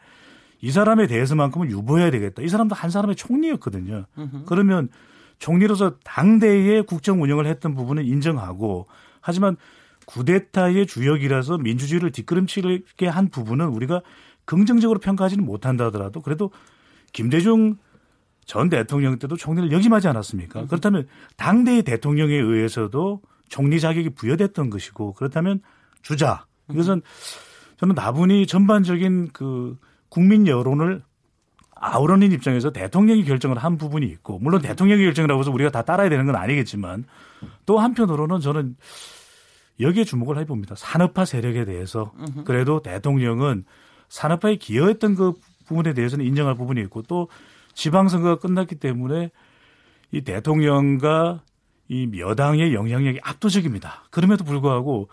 이 0.61 0.71
사람에 0.71 1.05
대해서만큼은 1.07 1.69
유보해야 1.69 2.09
되겠다. 2.11 2.41
이 2.41 2.47
사람도 2.47 2.75
한 2.75 2.89
사람의 2.89 3.15
총리였거든요. 3.15 4.05
으흠. 4.17 4.43
그러면 4.47 4.89
총리로서 5.37 5.97
당대의 6.03 6.83
국정 6.83 7.21
운영을 7.21 7.45
했던 7.45 7.75
부분은 7.75 8.05
인정하고 8.05 8.87
하지만 9.21 9.57
구데타의 10.05 10.87
주역이라서 10.87 11.57
민주주의를 11.57 12.11
뒷걸음치게 12.11 13.07
한 13.07 13.29
부분은 13.29 13.67
우리가 13.67 14.01
긍정적으로 14.45 14.99
평가하지는 14.99 15.43
못한다 15.43 15.85
하더라도 15.85 16.21
그래도 16.21 16.51
김대중 17.13 17.77
전 18.45 18.69
대통령 18.69 19.17
때도 19.17 19.35
총리를 19.35 19.71
역임하지 19.71 20.07
않았습니까? 20.07 20.61
음. 20.61 20.67
그렇다면 20.67 21.07
당대의 21.35 21.83
대통령에 21.83 22.35
의해서도 22.35 23.21
총리 23.49 23.79
자격이 23.79 24.11
부여됐던 24.11 24.69
것이고 24.69 25.13
그렇다면 25.13 25.61
주자 26.01 26.45
이것은 26.69 27.01
저는 27.77 27.95
나분이 27.95 28.47
전반적인 28.47 29.29
그 29.33 29.77
국민 30.09 30.47
여론을 30.47 31.01
아우러는 31.75 32.31
입장에서 32.31 32.71
대통령이 32.71 33.25
결정을 33.25 33.57
한 33.57 33.77
부분이 33.77 34.05
있고 34.07 34.39
물론 34.39 34.61
대통령이 34.61 35.03
결정이라고 35.03 35.39
해서 35.41 35.51
우리가 35.51 35.71
다 35.71 35.81
따라야 35.81 36.09
되는 36.09 36.25
건 36.25 36.35
아니겠지만 36.35 37.03
또 37.65 37.79
한편으로는 37.79 38.39
저는 38.39 38.75
여기에 39.79 40.03
주목을 40.05 40.37
해봅니다. 40.39 40.75
산업화 40.75 41.25
세력에 41.25 41.65
대해서 41.65 42.13
그래도 42.45 42.81
대통령은 42.81 43.65
산업화에 44.09 44.55
기여했던 44.55 45.15
그 45.15 45.33
부분에 45.67 45.93
대해서는 45.93 46.25
인정할 46.25 46.55
부분이 46.55 46.81
있고 46.81 47.01
또 47.03 47.27
지방선거가 47.73 48.39
끝났기 48.39 48.75
때문에 48.75 49.31
이 50.11 50.21
대통령과 50.21 51.41
이 51.87 52.09
여당의 52.17 52.73
영향력이 52.73 53.19
압도적입니다. 53.21 54.05
그럼에도 54.11 54.43
불구하고 54.43 55.09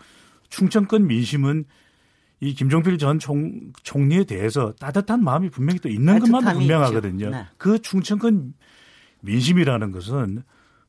충청권 0.49 1.07
민심은 1.07 1.65
이 2.39 2.53
김종필 2.53 2.97
전 2.97 3.19
총, 3.19 3.71
총리에 3.83 4.25
대해서 4.25 4.73
따뜻한 4.73 5.23
마음이 5.23 5.49
분명히 5.49 5.79
또 5.79 5.89
있는 5.89 6.19
것만 6.19 6.53
분명하거든요. 6.55 7.29
네. 7.29 7.45
그 7.57 7.79
충청권 7.79 8.53
민심이라는 9.21 9.91
것은 9.91 10.43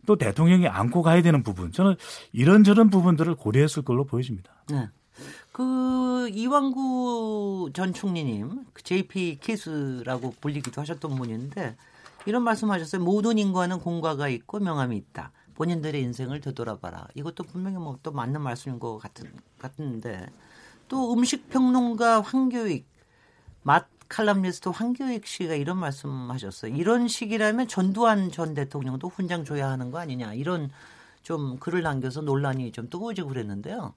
또 0.07 0.17
대통령이 0.17 0.69
안고 0.69 1.03
가야 1.03 1.23
되는 1.23 1.43
부분 1.43 1.73
저는 1.73 1.97
이런저런 2.33 2.91
부분들을 2.91 3.35
고려했을 3.35 3.83
걸로 3.83 4.05
보여집니다. 4.05 4.53
네. 4.71 4.89
그 5.53 6.29
이왕구 6.31 7.71
전 7.73 7.93
총리님 7.93 8.67
그 8.73 8.83
JP 8.83 9.39
케이스라고 9.41 10.35
불리기도 10.41 10.81
하셨던 10.81 11.15
분인데 11.17 11.77
이런 12.27 12.43
말씀하셨어요. 12.43 13.03
모든 13.03 13.39
인과는 13.39 13.79
공과가 13.81 14.29
있고 14.29 14.59
명함이 14.59 14.97
있다. 14.97 15.31
본인들의 15.55 16.01
인생을 16.03 16.41
되돌아봐라. 16.41 17.09
이것도 17.15 17.45
분명히 17.45 17.77
뭐 17.77 17.99
또 18.03 18.11
맞는 18.11 18.41
말씀인 18.41 18.81
것 18.81 18.99
같은 18.99 19.31
같은데 19.59 20.27
또 20.89 21.13
음식 21.13 21.49
평론가 21.49 22.21
황교익 22.23 22.87
맛 23.63 23.87
칼럼니스트 24.09 24.69
황교익 24.69 25.27
씨가 25.27 25.55
이런 25.55 25.79
말씀하셨어요. 25.79 26.75
이런 26.75 27.09
식이라면 27.09 27.69
전두환 27.69 28.31
전 28.31 28.55
대통령도 28.55 29.09
훈장 29.09 29.45
줘야 29.45 29.71
하는 29.71 29.91
거 29.91 29.99
아니냐 29.99 30.35
이런 30.35 30.71
좀 31.23 31.59
글을 31.59 31.83
남겨서 31.83 32.21
논란이 32.21 32.73
좀 32.73 32.89
뜨거워지고 32.89 33.29
그랬는데요. 33.29 33.95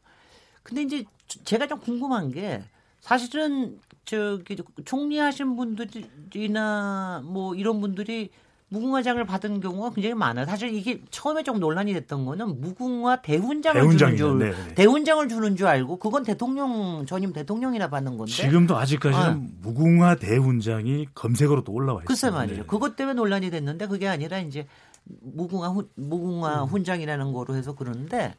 근데 0.63 0.81
이제 0.81 1.05
제가 1.43 1.67
좀 1.67 1.79
궁금한 1.79 2.31
게 2.31 2.63
사실은 2.99 3.79
저기 4.05 4.57
총리하신 4.85 5.55
분들이나 5.55 7.21
뭐 7.25 7.55
이런 7.55 7.81
분들이 7.81 8.29
무궁화장을 8.69 9.23
받은 9.25 9.61
경우가 9.61 9.91
굉장히 9.91 10.13
많아요. 10.13 10.45
사실 10.45 10.73
이게 10.73 11.01
처음에 11.09 11.43
좀 11.43 11.59
논란이 11.59 11.93
됐던 11.93 12.25
거는 12.25 12.59
무궁화 12.59 13.21
대훈장을 13.21 13.79
대훈장이죠. 13.79 14.17
주는 14.17 14.39
줄 14.39 14.51
네네. 14.51 14.75
대훈장을 14.75 15.29
주는 15.29 15.55
줄 15.55 15.67
알고 15.67 15.97
그건 15.99 16.23
대통령 16.23 17.05
전임 17.05 17.31
대통령이나 17.31 17.89
받는 17.89 18.17
건데 18.17 18.31
지금도 18.31 18.75
아직까지는 18.75 19.25
아. 19.25 19.41
무궁화 19.61 20.15
대훈장이 20.15 21.07
검색어로 21.13 21.63
또 21.63 21.71
올라와 21.71 21.99
있어요. 21.99 22.07
글쎄 22.07 22.29
말이죠. 22.29 22.61
네. 22.61 22.67
그것 22.67 22.97
때문에 22.97 23.13
논란이 23.15 23.49
됐는데 23.51 23.87
그게 23.87 24.07
아니라 24.07 24.39
이제 24.39 24.67
무궁화 25.05 25.69
후, 25.69 25.87
무궁화 25.95 26.63
음. 26.63 26.67
훈장이라는 26.67 27.31
거로 27.31 27.55
해서 27.55 27.73
그러는데 27.73 28.35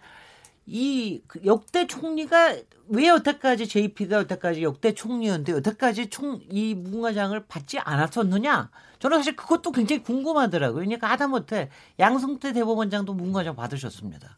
이그 0.70 1.40
역대 1.46 1.86
총리가 1.86 2.56
왜 2.88 3.08
여태까지 3.08 3.66
JP가 3.68 4.18
여태까지 4.18 4.62
역대 4.62 4.92
총리였는데 4.92 5.52
여태까지 5.52 6.10
총 6.10 6.40
이 6.50 6.74
무궁화장을 6.74 7.46
받지 7.46 7.78
않았었느냐? 7.78 8.70
저는 8.98 9.18
사실 9.18 9.34
그것도 9.36 9.72
굉장히 9.72 10.02
궁금하더라고요. 10.02 10.84
그러니까 10.84 11.08
하다못해 11.10 11.70
양승태 11.98 12.52
대법원장도 12.52 13.14
무궁화장 13.14 13.56
받으셨습니다. 13.56 14.36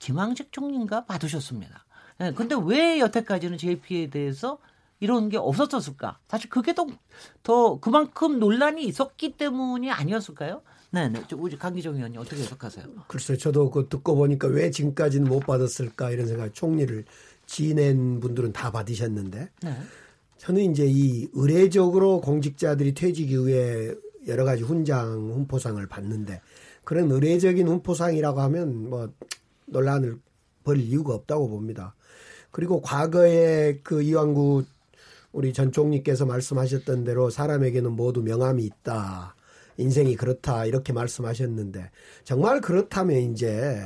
김황식 0.00 0.52
총리인가 0.52 1.04
받으셨습니다. 1.04 1.84
네, 2.18 2.32
근데 2.32 2.56
왜 2.60 2.98
여태까지는 2.98 3.58
JP에 3.58 4.10
대해서 4.10 4.58
이런 4.98 5.28
게 5.28 5.36
없었었을까? 5.38 6.18
사실 6.28 6.50
그게 6.50 6.74
더, 6.74 6.86
더 7.42 7.78
그만큼 7.80 8.38
논란이 8.38 8.84
있었기 8.84 9.36
때문이 9.36 9.90
아니었을까요? 9.90 10.62
네, 10.92 11.08
네. 11.08 11.22
우리 11.34 11.56
강기정 11.56 11.94
의원님 11.94 12.20
어떻게 12.20 12.42
해석하세요? 12.42 12.84
글쎄요. 13.06 13.38
저도 13.38 13.70
그 13.70 13.88
듣고 13.88 14.16
보니까 14.16 14.48
왜 14.48 14.70
지금까지는 14.70 15.28
못 15.28 15.40
받았을까 15.40 16.10
이런 16.10 16.26
생각. 16.26 16.52
총리를 16.52 17.04
지낸 17.46 18.20
분들은 18.20 18.52
다 18.52 18.70
받으셨는데 18.72 19.50
네. 19.62 19.76
저는 20.38 20.72
이제 20.72 20.86
이 20.86 21.28
의례적으로 21.32 22.20
공직자들이 22.20 22.94
퇴직 22.94 23.30
이후에 23.30 23.94
여러 24.26 24.44
가지 24.44 24.62
훈장, 24.62 25.32
훈포상을 25.32 25.84
받는데 25.86 26.40
그런 26.84 27.10
의례적인 27.10 27.68
훈포상이라고 27.68 28.40
하면 28.40 28.90
뭐 28.90 29.12
논란을 29.66 30.18
벌일 30.64 30.84
이유가 30.84 31.14
없다고 31.14 31.48
봅니다. 31.48 31.94
그리고 32.50 32.80
과거에 32.80 33.80
그 33.82 34.02
이왕구 34.02 34.64
우리 35.32 35.52
전 35.52 35.70
총리께서 35.70 36.26
말씀하셨던 36.26 37.04
대로 37.04 37.30
사람에게는 37.30 37.92
모두 37.92 38.22
명함이 38.22 38.64
있다. 38.64 39.36
인생이 39.80 40.16
그렇다. 40.16 40.66
이렇게 40.66 40.92
말씀하셨는데 40.92 41.90
정말 42.24 42.60
그렇다면 42.60 43.18
이제 43.32 43.80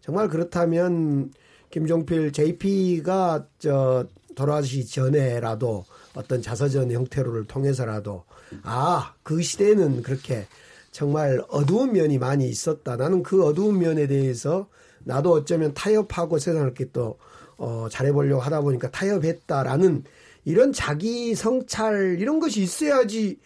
정말 0.00 0.28
그렇다면 0.28 1.32
김종필 1.70 2.32
JP가 2.32 3.46
저 3.58 4.06
돌아가시기 4.34 4.86
전에라도 4.86 5.84
어떤 6.14 6.42
자서전 6.42 6.90
형태로를 6.92 7.44
통해서라도 7.46 8.24
아 8.62 9.14
그 9.22 9.42
시대는 9.42 10.02
그렇게 10.02 10.46
정말 10.92 11.42
어두운 11.48 11.92
면이 11.92 12.18
많이 12.18 12.48
있었다. 12.48 12.96
나는 12.96 13.22
그 13.22 13.44
어두운 13.44 13.78
면에 13.78 14.06
대해서 14.06 14.68
나도 15.04 15.32
어쩌면 15.32 15.74
타협하고 15.74 16.38
세상을 16.38 16.64
이렇게 16.66 16.86
또 16.92 17.18
어, 17.58 17.88
잘해보려고 17.90 18.40
하다 18.40 18.60
보니까 18.60 18.90
타협했다라는 18.90 20.04
이런 20.44 20.72
자기 20.72 21.34
성찰 21.34 22.18
이런 22.20 22.38
것이 22.38 22.62
있어야지 22.62 23.38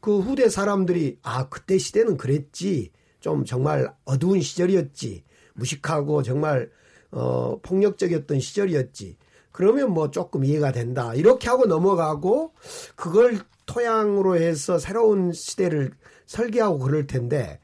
그 0.00 0.20
후대 0.20 0.48
사람들이 0.48 1.18
아 1.22 1.48
그때 1.48 1.78
시대는 1.78 2.16
그랬지 2.16 2.90
좀 3.20 3.44
정말 3.44 3.92
어두운 4.04 4.40
시절이었지 4.40 5.24
무식하고 5.54 6.22
정말 6.22 6.70
어 7.10 7.58
폭력적이었던 7.62 8.40
시절이었지 8.40 9.16
그러면 9.52 9.92
뭐 9.92 10.10
조금 10.10 10.44
이해가 10.44 10.72
된다 10.72 11.14
이렇게 11.14 11.48
하고 11.48 11.66
넘어가고 11.66 12.54
그걸 12.96 13.38
토양으로 13.66 14.36
해서 14.36 14.78
새로운 14.78 15.32
시대를 15.32 15.92
설계하고 16.26 16.78
그럴 16.78 17.06
텐데 17.06 17.60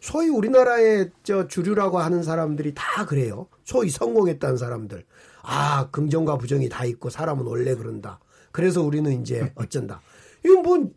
소위 0.00 0.28
우리나라의 0.28 1.10
저 1.22 1.46
주류라고 1.46 1.98
하는 1.98 2.22
사람들이 2.22 2.72
다 2.74 3.04
그래요. 3.04 3.46
소위 3.64 3.90
성공했다는 3.90 4.56
사람들. 4.56 5.04
아, 5.42 5.88
긍정과 5.90 6.38
부정이 6.38 6.68
다 6.68 6.84
있고 6.84 7.10
사람은 7.10 7.46
원래 7.46 7.74
그런다. 7.74 8.18
그래서 8.50 8.82
우리는 8.82 9.20
이제 9.20 9.52
어쩐다. 9.56 10.00
이건 10.44 10.62
뭐 10.62 10.90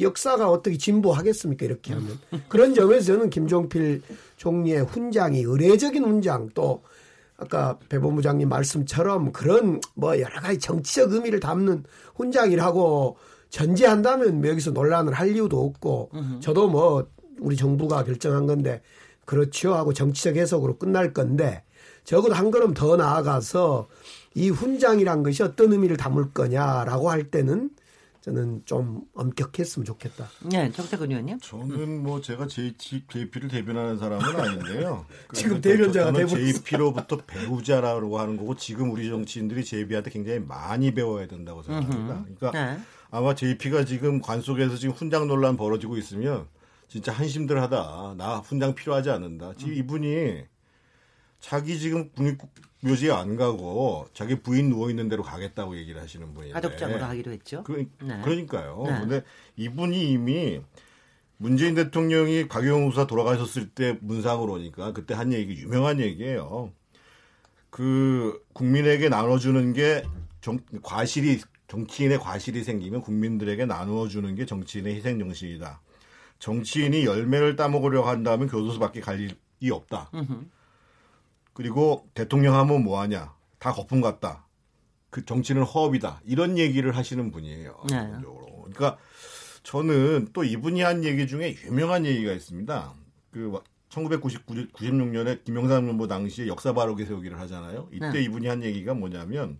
역사가 0.00 0.50
어떻게 0.50 0.76
진보하겠습니까? 0.76 1.64
이렇게 1.66 1.92
하면. 1.94 2.18
그런 2.48 2.74
점에서 2.74 3.06
저는 3.12 3.30
김종필 3.30 4.02
총리의 4.36 4.84
훈장이 4.84 5.40
의례적인 5.40 6.04
훈장 6.04 6.50
또 6.54 6.82
아까 7.36 7.78
배 7.88 7.98
본부장님 7.98 8.48
말씀처럼 8.48 9.32
그런 9.32 9.80
뭐 9.94 10.18
여러 10.18 10.40
가지 10.40 10.58
정치적 10.58 11.12
의미를 11.12 11.40
담는 11.40 11.84
훈장이라고 12.14 13.16
전제한다면 13.50 14.40
뭐 14.40 14.50
여기서 14.50 14.70
논란을 14.70 15.12
할 15.12 15.34
이유도 15.34 15.62
없고 15.64 16.10
저도 16.40 16.68
뭐 16.68 17.08
우리 17.38 17.56
정부가 17.56 18.04
결정한 18.04 18.46
건데 18.46 18.80
그렇죠 19.24 19.74
하고 19.74 19.92
정치적 19.92 20.36
해석으로 20.36 20.78
끝날 20.78 21.12
건데 21.12 21.62
적어도 22.04 22.34
한 22.34 22.50
걸음 22.50 22.72
더 22.72 22.96
나아가서 22.96 23.88
이 24.34 24.48
훈장이란 24.48 25.22
것이 25.22 25.42
어떤 25.42 25.72
의미를 25.72 25.96
담을 25.96 26.30
거냐라고 26.32 27.10
할 27.10 27.30
때는 27.30 27.70
저는 28.26 28.62
좀 28.64 29.02
엄격했으면 29.14 29.86
좋겠다. 29.86 30.28
네, 30.50 30.70
정태근 30.72 31.10
의원님. 31.10 31.38
저는 31.38 32.02
뭐 32.02 32.20
제가 32.20 32.48
JP를 32.48 33.48
대변하는 33.48 33.98
사람은 33.98 34.24
아닌데요. 34.24 35.06
지금 35.32 35.60
대변자가 35.60 36.10
되고 36.10 36.30
JP로부터 36.30 37.18
배우자라고 37.18 38.18
하는 38.18 38.36
거고 38.36 38.56
지금 38.56 38.90
우리 38.90 39.08
정치인들이 39.08 39.64
JP한테 39.64 40.10
굉장히 40.10 40.40
많이 40.40 40.92
배워야 40.92 41.28
된다고 41.28 41.62
생각합니다. 41.62 42.24
그러니까 42.24 42.50
네. 42.50 42.80
아마 43.12 43.32
JP가 43.32 43.84
지금 43.84 44.20
관 44.20 44.40
속에서 44.40 44.76
지금 44.76 44.92
훈장 44.96 45.28
논란 45.28 45.56
벌어지고 45.56 45.96
있으면 45.96 46.48
진짜 46.88 47.12
한심들하다. 47.12 48.14
나 48.18 48.38
훈장 48.38 48.74
필요하지 48.74 49.08
않는다. 49.10 49.52
지금 49.56 49.72
음. 49.72 49.78
이분이 49.78 50.42
자기 51.46 51.78
지금 51.78 52.10
국립 52.10 52.38
묘지에 52.80 53.12
안 53.12 53.36
가고 53.36 54.08
자기 54.12 54.40
부인 54.40 54.68
누워 54.68 54.90
있는 54.90 55.08
대로 55.08 55.22
가겠다고 55.22 55.76
얘기를 55.76 56.02
하시는 56.02 56.34
분이에요. 56.34 56.54
가족장으로 56.54 57.04
하기로 57.04 57.32
했죠. 57.32 57.62
그, 57.62 57.88
네. 58.02 58.20
그러니까요. 58.22 58.82
네. 58.84 59.00
근데 59.00 59.22
이분이 59.56 60.10
이미 60.10 60.60
문재인 61.36 61.76
대통령이 61.76 62.48
박영훈 62.48 62.90
수사 62.90 63.06
돌아가셨을 63.06 63.68
때 63.68 63.96
문상으로 64.00 64.54
오니까 64.54 64.92
그때 64.92 65.14
한 65.14 65.32
얘기 65.32 65.54
유명한 65.54 66.00
얘기예요. 66.00 66.72
그 67.70 68.42
국민에게 68.52 69.08
나눠주는 69.08 69.72
게 69.72 70.02
정, 70.40 70.58
과실이 70.82 71.42
정치인의 71.68 72.18
과실이 72.18 72.64
생기면 72.64 73.02
국민들에게 73.02 73.66
나누어 73.66 74.08
주는 74.08 74.34
게 74.34 74.46
정치인의 74.46 74.96
희생 74.96 75.20
정신이다. 75.20 75.80
정치인이 76.40 77.04
열매를 77.04 77.54
따먹으려 77.54 78.02
한다면 78.02 78.48
교도소 78.48 78.80
밖에 78.80 79.00
갈 79.00 79.20
일이 79.20 79.70
없다. 79.70 80.10
그리고 81.56 82.06
대통령 82.12 82.54
하면 82.54 82.84
뭐하냐? 82.84 83.34
다 83.58 83.72
거품 83.72 84.02
같다. 84.02 84.44
그 85.08 85.24
정치는 85.24 85.62
허업이다. 85.62 86.20
이런 86.26 86.58
얘기를 86.58 86.94
하시는 86.94 87.30
분이에요. 87.30 87.74
네. 87.88 88.12
그러니까 88.64 88.98
저는 89.62 90.28
또 90.34 90.44
이분이 90.44 90.82
한 90.82 91.02
얘기 91.02 91.26
중에 91.26 91.56
유명한 91.64 92.04
얘기가 92.04 92.32
있습니다. 92.32 92.92
그 93.30 93.58
1999, 93.88 94.68
96년에 94.74 95.44
김영삼 95.44 95.86
정부 95.86 96.06
당시에 96.06 96.46
역사 96.46 96.74
바로게 96.74 97.06
세우기를 97.06 97.40
하잖아요. 97.40 97.88
이때 97.90 98.10
네. 98.10 98.20
이분이 98.20 98.48
한 98.48 98.62
얘기가 98.62 98.92
뭐냐면 98.92 99.58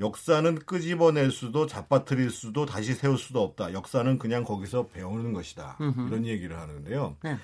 역사는 0.00 0.56
끄집어낼 0.66 1.30
수도 1.30 1.68
잡아뜨릴 1.68 2.30
수도 2.30 2.66
다시 2.66 2.94
세울 2.94 3.16
수도 3.16 3.44
없다. 3.44 3.74
역사는 3.74 4.18
그냥 4.18 4.42
거기서 4.42 4.88
배우는 4.88 5.34
것이다. 5.34 5.76
음흠. 5.80 6.08
이런 6.08 6.26
얘기를 6.26 6.58
하는데요. 6.58 7.16
네. 7.22 7.36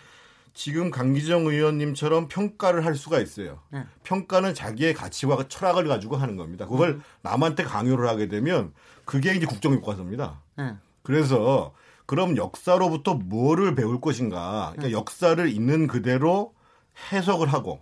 지금 0.59 0.91
강기정 0.91 1.47
의원님처럼 1.47 2.27
평가를 2.27 2.85
할 2.85 2.97
수가 2.97 3.21
있어요. 3.21 3.61
네. 3.71 3.85
평가는 4.03 4.55
자기의 4.55 4.93
가치와 4.93 5.47
철학을 5.47 5.87
가지고 5.87 6.17
하는 6.17 6.35
겁니다. 6.35 6.67
그걸 6.67 6.95
음. 6.95 7.03
남한테 7.23 7.63
강요를 7.63 8.09
하게 8.09 8.27
되면 8.27 8.73
그게 9.05 9.37
이제 9.37 9.47
국정교과서입니다. 9.47 10.41
네. 10.57 10.75
그래서 11.05 11.73
그럼 12.07 12.37
역사로부터 12.37 13.15
뭐를 13.15 13.77
배울 13.77 14.01
것인가? 14.01 14.73
그러니까 14.73 14.89
네. 14.89 14.93
역사를 14.93 15.49
있는 15.49 15.87
그대로 15.87 16.53
해석을 17.13 17.53
하고 17.53 17.79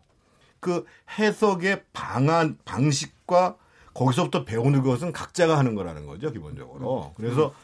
그 0.60 0.84
해석의 1.18 1.84
방안 1.94 2.58
방식과 2.66 3.56
거기서부터 3.94 4.44
배우는 4.44 4.82
것은 4.82 5.12
각자가 5.12 5.56
하는 5.56 5.74
거라는 5.74 6.04
거죠, 6.04 6.30
기본적으로. 6.30 7.06
음. 7.06 7.10
그래서 7.16 7.54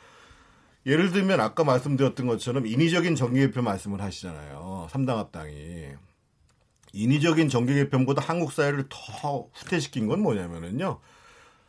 예를 0.84 1.12
들면 1.12 1.40
아까 1.40 1.64
말씀드렸던 1.64 2.26
것처럼 2.26 2.66
인위적인 2.66 3.14
정계개편 3.14 3.62
말씀을 3.64 4.00
하시잖아요. 4.00 4.88
삼당 4.90 5.18
합당이. 5.18 5.86
인위적인 6.92 7.48
정계개편보다 7.48 8.22
한국 8.22 8.52
사회를 8.52 8.86
더 8.88 9.46
후퇴시킨 9.54 10.06
건 10.08 10.20
뭐냐면은요. 10.20 10.98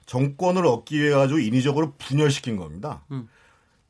정권을 0.06 0.66
얻기 0.66 1.00
위해 1.00 1.12
가지고 1.12 1.40
인위적으로 1.40 1.94
분열시킨 1.98 2.58
겁니다. 2.58 3.06
음. 3.12 3.30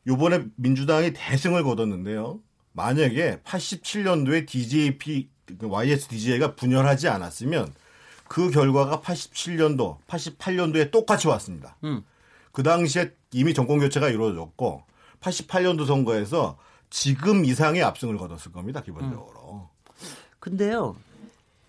요번에 0.05 0.45
민주당이 0.55 1.13
대승을 1.13 1.63
거뒀는데요. 1.63 2.39
만약에 2.73 3.39
87년도에 3.43 4.45
DJP, 4.45 5.29
YSDJ가 5.61 6.55
분열하지 6.55 7.07
않았으면 7.07 7.73
그 8.27 8.51
결과가 8.51 9.01
87년도, 9.01 9.99
88년도에 10.07 10.91
똑같이 10.91 11.27
왔습니다. 11.27 11.77
음. 11.83 12.03
그 12.51 12.61
당시에 12.61 13.11
이미 13.31 13.53
정권 13.53 13.79
교체가 13.79 14.09
이루어졌고 14.09 14.83
88년도 15.23 15.85
선거에서 15.85 16.57
지금 16.89 17.45
이상의 17.45 17.81
압승을 17.81 18.17
거뒀을 18.17 18.51
겁니다, 18.51 18.81
기본적으로. 18.81 19.69
음. 19.99 20.05
근데요. 20.39 20.95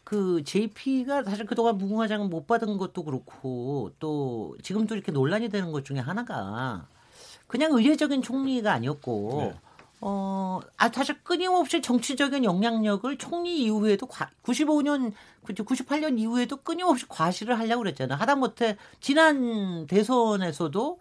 그 0.03 0.43
JP가 0.45 1.25
사실 1.25 1.47
그동안 1.47 1.79
무궁화장을 1.79 2.29
못 2.29 2.47
받은 2.47 2.77
것도 2.77 3.05
그렇고 3.05 3.91
또 3.99 4.55
지금도 4.63 4.95
이렇게 4.95 5.13
논란이 5.13 5.49
되는 5.49 5.73
것 5.73 5.85
중에 5.85 5.99
하나가 5.99 6.87
그냥 7.47 7.73
의례적인 7.73 8.21
총리가 8.21 8.73
아니었고 8.73 9.39
네. 9.41 9.61
어, 10.03 10.61
아, 10.77 10.91
사실 10.91 11.17
끊임없이 11.23 11.81
정치적인 11.81 12.45
영향력을 12.45 13.17
총리 13.17 13.63
이후에도 13.63 14.07
과, 14.07 14.29
95년, 14.43 15.13
98년 15.45 16.19
이후에도 16.19 16.59
끊임없이 16.59 17.07
과시를 17.09 17.59
하려고 17.59 17.85
그랬잖아요. 17.85 18.19
하다못해 18.19 18.77
지난 19.01 19.87
대선에서도 19.87 20.99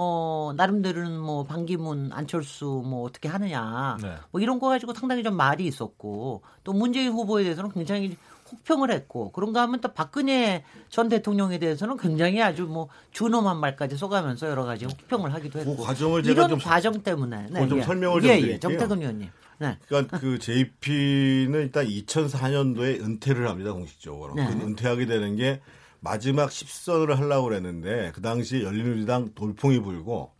어, 0.00 0.52
나름대로는 0.56 1.18
뭐 1.18 1.42
반기문, 1.42 2.12
안철수 2.12 2.84
뭐 2.86 3.02
어떻게 3.02 3.26
하느냐. 3.28 3.96
네. 4.00 4.14
뭐 4.30 4.40
이런 4.40 4.60
거 4.60 4.68
가지고 4.68 4.94
상당히 4.94 5.24
좀 5.24 5.34
말이 5.34 5.66
있었고 5.66 6.42
또 6.62 6.72
문재인 6.72 7.10
후보에 7.10 7.42
대해서는 7.42 7.72
굉장히 7.72 8.16
혹평을 8.52 8.92
했고 8.92 9.32
그런가 9.32 9.62
하면 9.62 9.80
또 9.80 9.92
박근혜 9.92 10.62
전 10.88 11.08
대통령에 11.08 11.58
대해서는 11.58 11.96
굉장히 11.96 12.40
아주 12.40 12.62
뭐 12.62 12.88
준엄한 13.10 13.58
말까지 13.58 13.96
쏘가면서 13.96 14.48
여러 14.48 14.64
가지 14.64 14.84
혹평을 14.84 15.34
하기도 15.34 15.58
했고 15.58 15.76
그 15.76 15.82
과정을 15.82 16.22
제가 16.22 16.32
이런 16.32 16.48
좀 16.50 16.58
과정 16.60 17.02
때문에 17.02 17.48
네, 17.50 17.68
좀 17.68 17.78
예. 17.78 17.82
설명을 17.82 18.20
좀 18.20 18.30
예, 18.30 18.34
드릴게요. 18.34 18.54
예, 18.54 18.60
정태근 18.60 19.00
의원님. 19.00 19.30
네. 19.58 19.76
그러니까 19.88 20.20
그 20.20 20.38
JP는 20.38 21.60
일단 21.60 21.84
2004년도에 21.86 23.02
은퇴를 23.02 23.48
합니다 23.48 23.72
공식적으로. 23.72 24.34
네. 24.34 24.46
그 24.46 24.64
은퇴하게 24.64 25.06
되는 25.06 25.34
게 25.34 25.60
마지막 26.00 26.50
10선을 26.50 27.14
하려고 27.14 27.48
그랬는데 27.48 28.12
그 28.14 28.20
당시 28.22 28.62
열린우리당 28.62 29.34
돌풍이 29.34 29.80
불고 29.80 30.32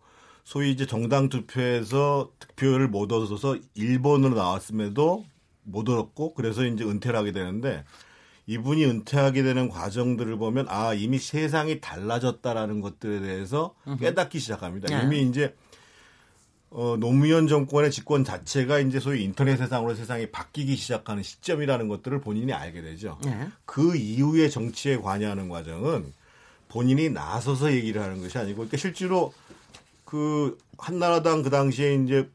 소위 0.45 0.71
이제 0.71 0.87
정당 0.87 1.29
투표에서 1.29 2.31
득표를 2.39 2.89
못 2.89 3.13
얻어서 3.13 3.57
1번으로 3.77 4.35
나왔음에도 4.35 5.25
못 5.65 5.89
얻었고 5.89 6.35
그래서 6.35 6.65
이제 6.65 6.85
은퇴를 6.85 7.19
하게 7.19 7.33
되는데 7.33 7.85
이분이 8.47 8.85
은퇴하게 8.87 9.43
되는 9.43 9.69
과정들을 9.69 10.39
보면 10.39 10.67
아 10.71 10.95
이미 10.95 11.19
세상이 11.19 11.81
달라졌다라는 11.81 12.81
것들에 12.81 13.21
대해서 13.21 13.75
깨닫기 14.01 14.39
시작합니다. 14.39 14.89
네. 14.89 15.05
이미 15.05 15.29
이제 15.29 15.55
어, 16.71 16.97
노무현 16.99 17.49
정권의 17.49 17.91
집권 17.91 18.25
자체가 18.25 18.79
이제 18.81 19.01
소위 19.01 19.25
인터넷 19.25 19.57
세상으로 19.57 19.95
세상이 19.95 20.31
바뀌기 20.31 20.77
시작하는 20.77 21.23
시점이라는 21.23 21.89
것들을 21.89 22.21
본인이 22.21 22.53
알게 22.53 22.83
되죠. 22.83 23.19
네. 23.25 23.49
그 23.65 23.97
이후에 23.97 24.49
정치에 24.49 24.99
관여하는 24.99 25.49
과정은 25.49 26.13
본인이 26.69 27.09
나서서 27.09 27.73
얘기를 27.73 28.03
하는 28.03 28.21
것이 28.21 28.37
아니고 28.37 28.57
그러니까 28.57 28.77
실제로 28.77 29.33
그 30.05 30.59
한나라당 30.77 31.43
그 31.43 31.51
당시에 31.51 31.95
이제 31.95 32.29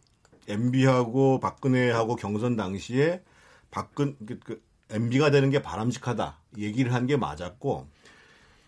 MB하고 0.47 1.39
박근혜하고 1.39 2.15
경선 2.15 2.55
당시에 2.55 3.21
박근 3.69 4.15
그, 4.25 4.39
그 4.39 4.61
MB가 4.89 5.29
되는 5.31 5.49
게 5.51 5.61
바람직하다 5.61 6.37
얘기를 6.57 6.93
한 6.93 7.05
게 7.07 7.17
맞았고 7.17 7.87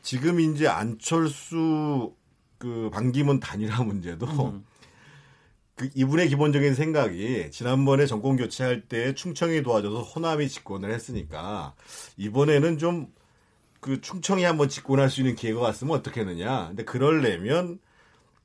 지금 0.04 0.40
이제 0.40 0.68
안철수 0.68 2.14
그 2.60 2.90
반기문 2.94 3.40
단일화 3.40 3.84
문제도 3.84 4.26
음. 4.28 4.64
그 5.76 5.90
이분의 5.94 6.30
기본적인 6.30 6.74
생각이 6.74 7.52
지난번에 7.52 8.06
정권 8.06 8.38
교체할 8.38 8.82
때 8.82 9.14
충청이 9.14 9.62
도와줘서 9.62 10.02
호남이 10.02 10.48
집권을 10.48 10.92
했으니까 10.92 11.74
이번에는 12.18 12.78
좀 12.78 13.16
그 13.86 14.02
충청이 14.02 14.44
한번 14.44 14.68
집권할 14.68 15.12
수 15.12 15.22
있는 15.22 15.36
기회가 15.36 15.62
왔으면 15.62 15.96
어떻겠느냐. 15.96 16.70
근데 16.70 16.84
그럴려면 16.84 17.78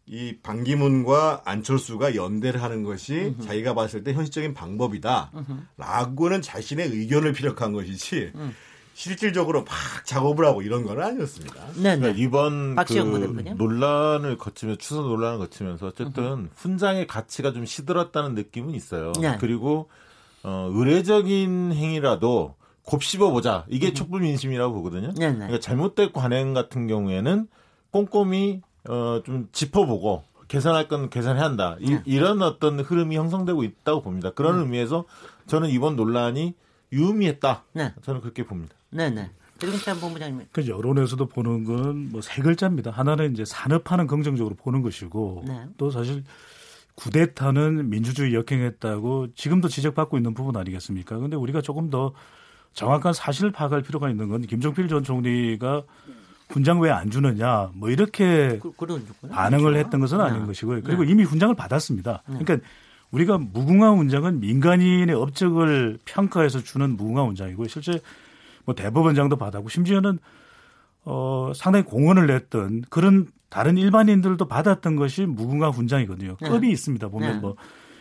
이 0.05 0.37
반기문과 0.43 1.41
안철수가 1.47 2.15
연대를 2.15 2.63
하는 2.63 2.83
것이 2.83 3.15
으흠. 3.15 3.41
자기가 3.41 3.73
봤을 3.73 4.05
때 4.05 4.13
현실적인 4.13 4.53
방법이다. 4.53 5.33
라고는 5.79 6.43
자신의 6.43 6.89
의견을 6.89 7.33
피력한 7.33 7.73
것이지 7.73 8.33
음. 8.35 8.55
실질적으로 8.95 9.65
막 9.65 9.75
작업을 10.05 10.45
하고 10.45 10.63
이런 10.63 10.85
건 10.85 11.01
아니었습니다. 11.01 11.55
네, 11.77 11.97
네. 11.97 11.99
그러니까 11.99 12.19
이번 12.19 12.77
그 12.77 12.93
논란을 13.57 14.37
거치면서 14.37 14.79
추선 14.79 15.05
논란을 15.05 15.39
거치면서 15.39 15.87
어쨌든. 15.87 16.51
훈장의 16.57 17.07
가치가 17.07 17.53
좀 17.53 17.65
시들었다는 17.65 18.35
느낌은 18.35 18.75
있어요. 18.75 19.13
네. 19.21 19.37
그리고 19.41 19.89
어, 20.43 20.71
의례적인 20.73 21.73
행위라도 21.73 22.55
곱씹어 22.85 23.31
보자. 23.31 23.65
이게 23.69 23.89
음. 23.89 23.95
촛불 23.95 24.23
민심이라고 24.23 24.75
보거든요. 24.75 25.13
네, 25.17 25.31
네. 25.31 25.37
그러니까 25.37 25.61
잘못된 25.61 26.13
관행 26.13 26.55
같은 26.55 26.87
경우에는 26.87 27.47
꼼꼼히 27.91 28.63
어, 28.89 29.23
좀 29.25 29.49
짚어보고 29.53 30.25
개선할 30.49 30.89
건 30.89 31.11
개선해야 31.11 31.45
한다. 31.45 31.77
이, 31.81 32.01
네. 32.05 32.19
런 32.19 32.43
어떤 32.43 32.81
흐름이 32.81 33.17
형성되고 33.17 33.63
있다고 33.63 34.03
봅니다. 34.03 34.31
그런 34.31 34.57
음. 34.57 34.61
의미에서 34.63 35.05
저는 35.47 35.71
이번 35.71 35.97
논란이 35.97 36.55
유의미했다. 36.93 37.65
네. 37.73 37.95
저는 38.03 38.21
그렇게 38.21 38.45
봅니다. 38.45 38.75
네네. 38.91 39.31
배종찬 39.61 40.01
본부장님. 40.01 40.47
그 40.53 40.67
여론에서도 40.67 41.27
보는 41.27 41.65
건 41.65 42.11
뭐 42.13 42.21
세 42.23 42.43
글자입니다. 42.43 42.91
하나는 42.91 43.33
이제 43.33 43.45
산업화는 43.45 44.07
긍정적으로 44.07 44.55
보는 44.55 44.83
것이고 44.83 45.45
네. 45.47 45.65
또 45.77 45.91
사실 45.91 46.25
구데타는 46.95 47.89
민주주의 47.91 48.35
역행했다고 48.35 49.29
지금도 49.35 49.69
지적받고 49.69 50.17
있는 50.17 50.35
부분 50.35 50.57
아니겠습니까? 50.57 51.19
근데 51.19 51.37
우리가 51.37 51.61
조금 51.63 51.91
더 51.91 52.13
정확한 52.75 53.13
사실을 53.13 53.51
파악할 53.53 53.83
필요가 53.83 54.11
있는 54.11 54.29
건 54.29 54.43
김종필 54.43 54.89
전 54.89 55.03
총리가 55.05 55.83
훈장 56.51 56.81
왜 56.81 56.91
안 56.91 57.11
주느냐 57.11 57.71
뭐 57.75 57.91
이렇게 57.91 58.59
그, 58.61 58.73
반응을 59.31 59.77
했던 59.77 60.01
것은 60.01 60.21
아닌 60.21 60.41
네. 60.41 60.47
것이고요. 60.47 60.83
그리고 60.83 61.05
네. 61.05 61.11
이미 61.11 61.23
훈장을 61.23 61.55
받았습니다. 61.55 62.23
네. 62.27 62.39
그러니까 62.43 62.67
우리가 63.13 63.39
무궁화 63.39 63.91
훈장은 63.93 64.41
민간인의 64.41 65.15
업적을 65.15 65.99
평가해서 66.05 66.63
주는 66.63 66.97
무궁화 66.97 67.25
훈장이고요. 67.25 67.69
실제 67.69 68.01
뭐 68.71 68.75
대법원장도 68.77 69.37
받았고 69.37 69.69
심지어는 69.69 70.21
어 71.05 71.51
상당히 71.57 71.85
공헌을 71.85 72.29
냈던 72.29 72.85
그런 72.89 73.27
다른 73.49 73.77
일반인들도 73.77 74.47
받았던 74.47 74.95
것이 74.95 75.27
무궁화 75.27 75.71
훈장이거든요. 75.71 76.37
네. 76.41 76.49
급이 76.49 76.71
있습니다. 76.71 77.09
보면 77.09 77.33
네. 77.33 77.41
뭐 77.41 77.57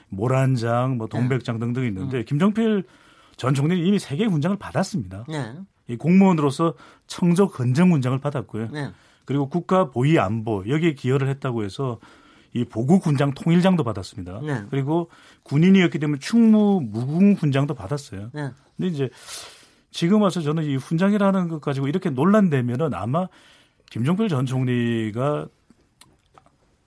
모란장, 0.09 0.97
뭐 0.97 1.07
동백장 1.07 1.57
등등 1.57 1.85
있는데 1.85 2.19
음. 2.19 2.25
김정필 2.25 2.83
전 3.35 3.55
총리는 3.55 3.83
이미 3.83 3.97
세 3.97 4.15
개의 4.15 4.29
훈장을 4.29 4.57
받았습니다. 4.57 5.25
네. 5.27 5.55
이 5.87 5.95
공무원으로서 5.95 6.75
청적 7.07 7.59
헌정 7.59 7.91
훈장을 7.91 8.19
받았고요. 8.19 8.67
네. 8.71 8.91
그리고 9.25 9.49
국가 9.49 9.89
보위 9.89 10.19
안보 10.19 10.63
여기에 10.67 10.93
기여를 10.93 11.29
했다고 11.29 11.63
해서 11.63 11.99
이 12.53 12.63
보국 12.63 13.07
훈장 13.07 13.33
통일장도 13.33 13.83
받았습니다. 13.83 14.41
네. 14.41 14.63
그리고 14.69 15.09
군인이었기 15.43 15.97
때문에 15.97 16.19
충무 16.19 16.81
무궁 16.83 17.33
훈장도 17.33 17.73
받았어요. 17.73 18.29
네. 18.33 18.51
근데 18.77 18.87
이제 18.91 19.09
지금 19.91 20.21
와서 20.21 20.41
저는 20.41 20.63
이 20.63 20.75
훈장이라는 20.75 21.47
것 21.47 21.61
가지고 21.61 21.87
이렇게 21.87 22.09
논란되면은 22.09 22.93
아마 22.93 23.27
김종필 23.89 24.29
전 24.29 24.45
총리가 24.45 25.47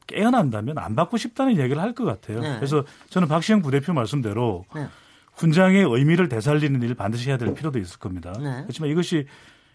깨어난다면 0.06 0.78
안 0.78 0.94
받고 0.94 1.16
싶다는 1.16 1.56
얘기를 1.58 1.80
할 1.80 1.94
것 1.94 2.04
같아요. 2.04 2.40
네. 2.40 2.56
그래서 2.56 2.84
저는 3.10 3.28
박시영 3.28 3.62
부대표 3.62 3.92
말씀대로 3.92 4.64
네. 4.74 4.86
훈장의 5.34 5.84
의미를 5.84 6.28
되살리는 6.28 6.82
일을 6.82 6.94
반드시 6.94 7.28
해야 7.28 7.36
될 7.38 7.54
필요도 7.54 7.78
있을 7.78 7.98
겁니다. 7.98 8.32
네. 8.38 8.62
그렇지만 8.62 8.90
이것이 8.90 9.26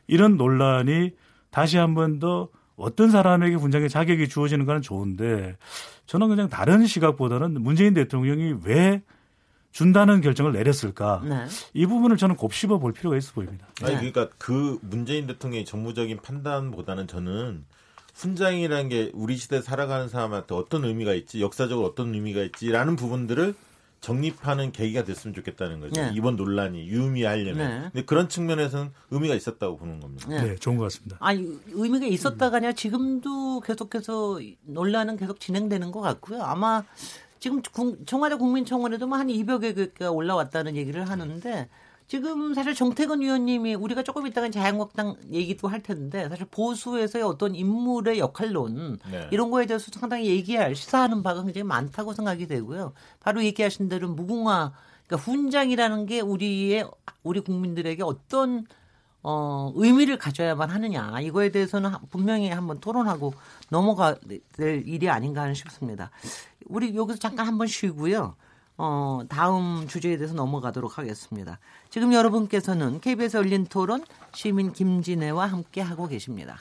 이런 0.07 0.37
논란이 0.37 1.11
다시 1.49 1.77
한 1.77 1.93
번 1.95 2.19
더 2.19 2.49
어떤 2.75 3.09
사람에게 3.09 3.55
훈장의 3.55 3.89
자격이 3.89 4.29
주어지는 4.29 4.65
건 4.65 4.81
좋은데 4.83 5.57
저는 6.05 6.27
그냥 6.27 6.47
다른 6.47 6.85
시각보다는 6.85 7.59
문재인 7.61 7.95
대통령이 7.95 8.55
왜 8.63 9.01
준다는 9.71 10.21
결정을 10.21 10.53
내렸을까? 10.53 11.21
네. 11.23 11.45
이 11.73 11.85
부분을 11.85 12.17
저는 12.17 12.35
곱씹어 12.35 12.79
볼 12.79 12.93
필요가 12.93 13.17
있어 13.17 13.33
보입니다. 13.33 13.67
아니 13.81 13.93
네. 13.93 14.11
그러니까 14.11 14.29
그 14.37 14.79
문재인 14.81 15.27
대통령의 15.27 15.65
정무적인 15.65 16.17
판단보다는 16.21 17.07
저는 17.07 17.65
훈장이라는 18.15 18.89
게 18.89 19.11
우리 19.13 19.37
시대 19.37 19.57
에 19.57 19.61
살아가는 19.61 20.09
사람한테 20.09 20.55
어떤 20.55 20.83
의미가 20.85 21.13
있지, 21.13 21.41
역사적으로 21.41 21.85
어떤 21.87 22.13
의미가 22.13 22.41
있지라는 22.41 22.95
부분들을 22.95 23.53
정립하는 24.01 24.71
계기가 24.71 25.03
됐으면 25.03 25.33
좋겠다는 25.35 25.79
거죠. 25.79 26.01
네. 26.01 26.11
이번 26.13 26.35
논란이 26.35 26.87
유의미하려면. 26.87 27.57
네. 27.57 27.89
근데 27.91 28.05
그런 28.05 28.29
측면에서는 28.29 28.91
의미가 29.11 29.35
있었다고 29.35 29.77
보는 29.77 29.99
겁니다. 29.99 30.29
네, 30.29 30.41
네 30.41 30.55
좋은 30.55 30.77
것 30.77 30.83
같습니다. 30.83 31.17
아, 31.19 31.33
의미가 31.33 32.05
있었다가 32.05 32.57
아니라 32.57 32.73
지금도 32.73 33.61
계속해서 33.61 34.39
논란은 34.63 35.17
계속 35.17 35.39
진행되는 35.39 35.91
것 35.91 36.01
같고요. 36.01 36.41
아마 36.41 36.83
지금 37.39 37.61
청와대 38.05 38.35
국민청원에도 38.35 39.07
뭐 39.07 39.17
한 39.17 39.27
200여 39.27 39.97
개가 39.97 40.11
올라왔다는 40.11 40.75
얘기를 40.75 41.09
하는데 41.09 41.69
지금 42.07 42.53
사실 42.53 42.73
정태근 42.73 43.21
의원님이 43.21 43.75
우리가 43.75 44.01
조금 44.01 44.25
있다가 44.27 44.49
자유한국당 44.49 45.17
얘기도 45.31 45.67
할 45.67 45.83
텐데 45.83 46.29
사실 46.29 46.45
보수에서의 46.49 47.23
어떤 47.25 47.53
인물의 47.53 48.19
역할론 48.19 48.99
네. 49.11 49.27
이런 49.31 49.51
거에 49.51 49.65
대해서 49.65 49.91
상당히 49.93 50.27
얘기할 50.27 50.73
시사하는 50.73 51.21
바가 51.21 51.43
굉장히 51.43 51.63
많다고 51.63 52.13
생각이 52.13 52.47
되고요. 52.47 52.93
바로 53.19 53.43
얘기하신 53.43 53.89
대로 53.89 54.07
무궁화 54.09 54.71
그러니까 55.05 55.25
훈장이라는 55.31 56.05
게 56.05 56.21
우리의 56.21 56.89
우리 57.23 57.41
국민들에게 57.41 58.01
어떤 58.03 58.65
어, 59.23 59.73
의미를 59.75 60.17
가져야만 60.17 60.69
하느냐 60.69 61.19
이거에 61.19 61.49
대해서는 61.51 61.91
분명히 62.09 62.49
한번 62.49 62.79
토론하고 62.79 63.33
넘어가 63.69 64.15
될 64.53 64.87
일이 64.87 65.09
아닌가 65.09 65.53
싶습니다. 65.53 66.11
우리 66.67 66.95
여기서 66.95 67.19
잠깐 67.19 67.47
한번 67.47 67.67
쉬고요. 67.67 68.35
어, 68.77 69.21
다음 69.27 69.87
주제에 69.87 70.17
대해서 70.17 70.35
넘어가도록 70.35 70.97
하겠습니다. 70.97 71.59
지금 71.89 72.13
여러분께서는 72.13 72.99
KBS 72.99 73.37
열린 73.37 73.65
토론 73.65 74.03
시민 74.33 74.71
김진애와 74.71 75.47
함께 75.47 75.81
하고 75.81 76.07
계십니다. 76.07 76.59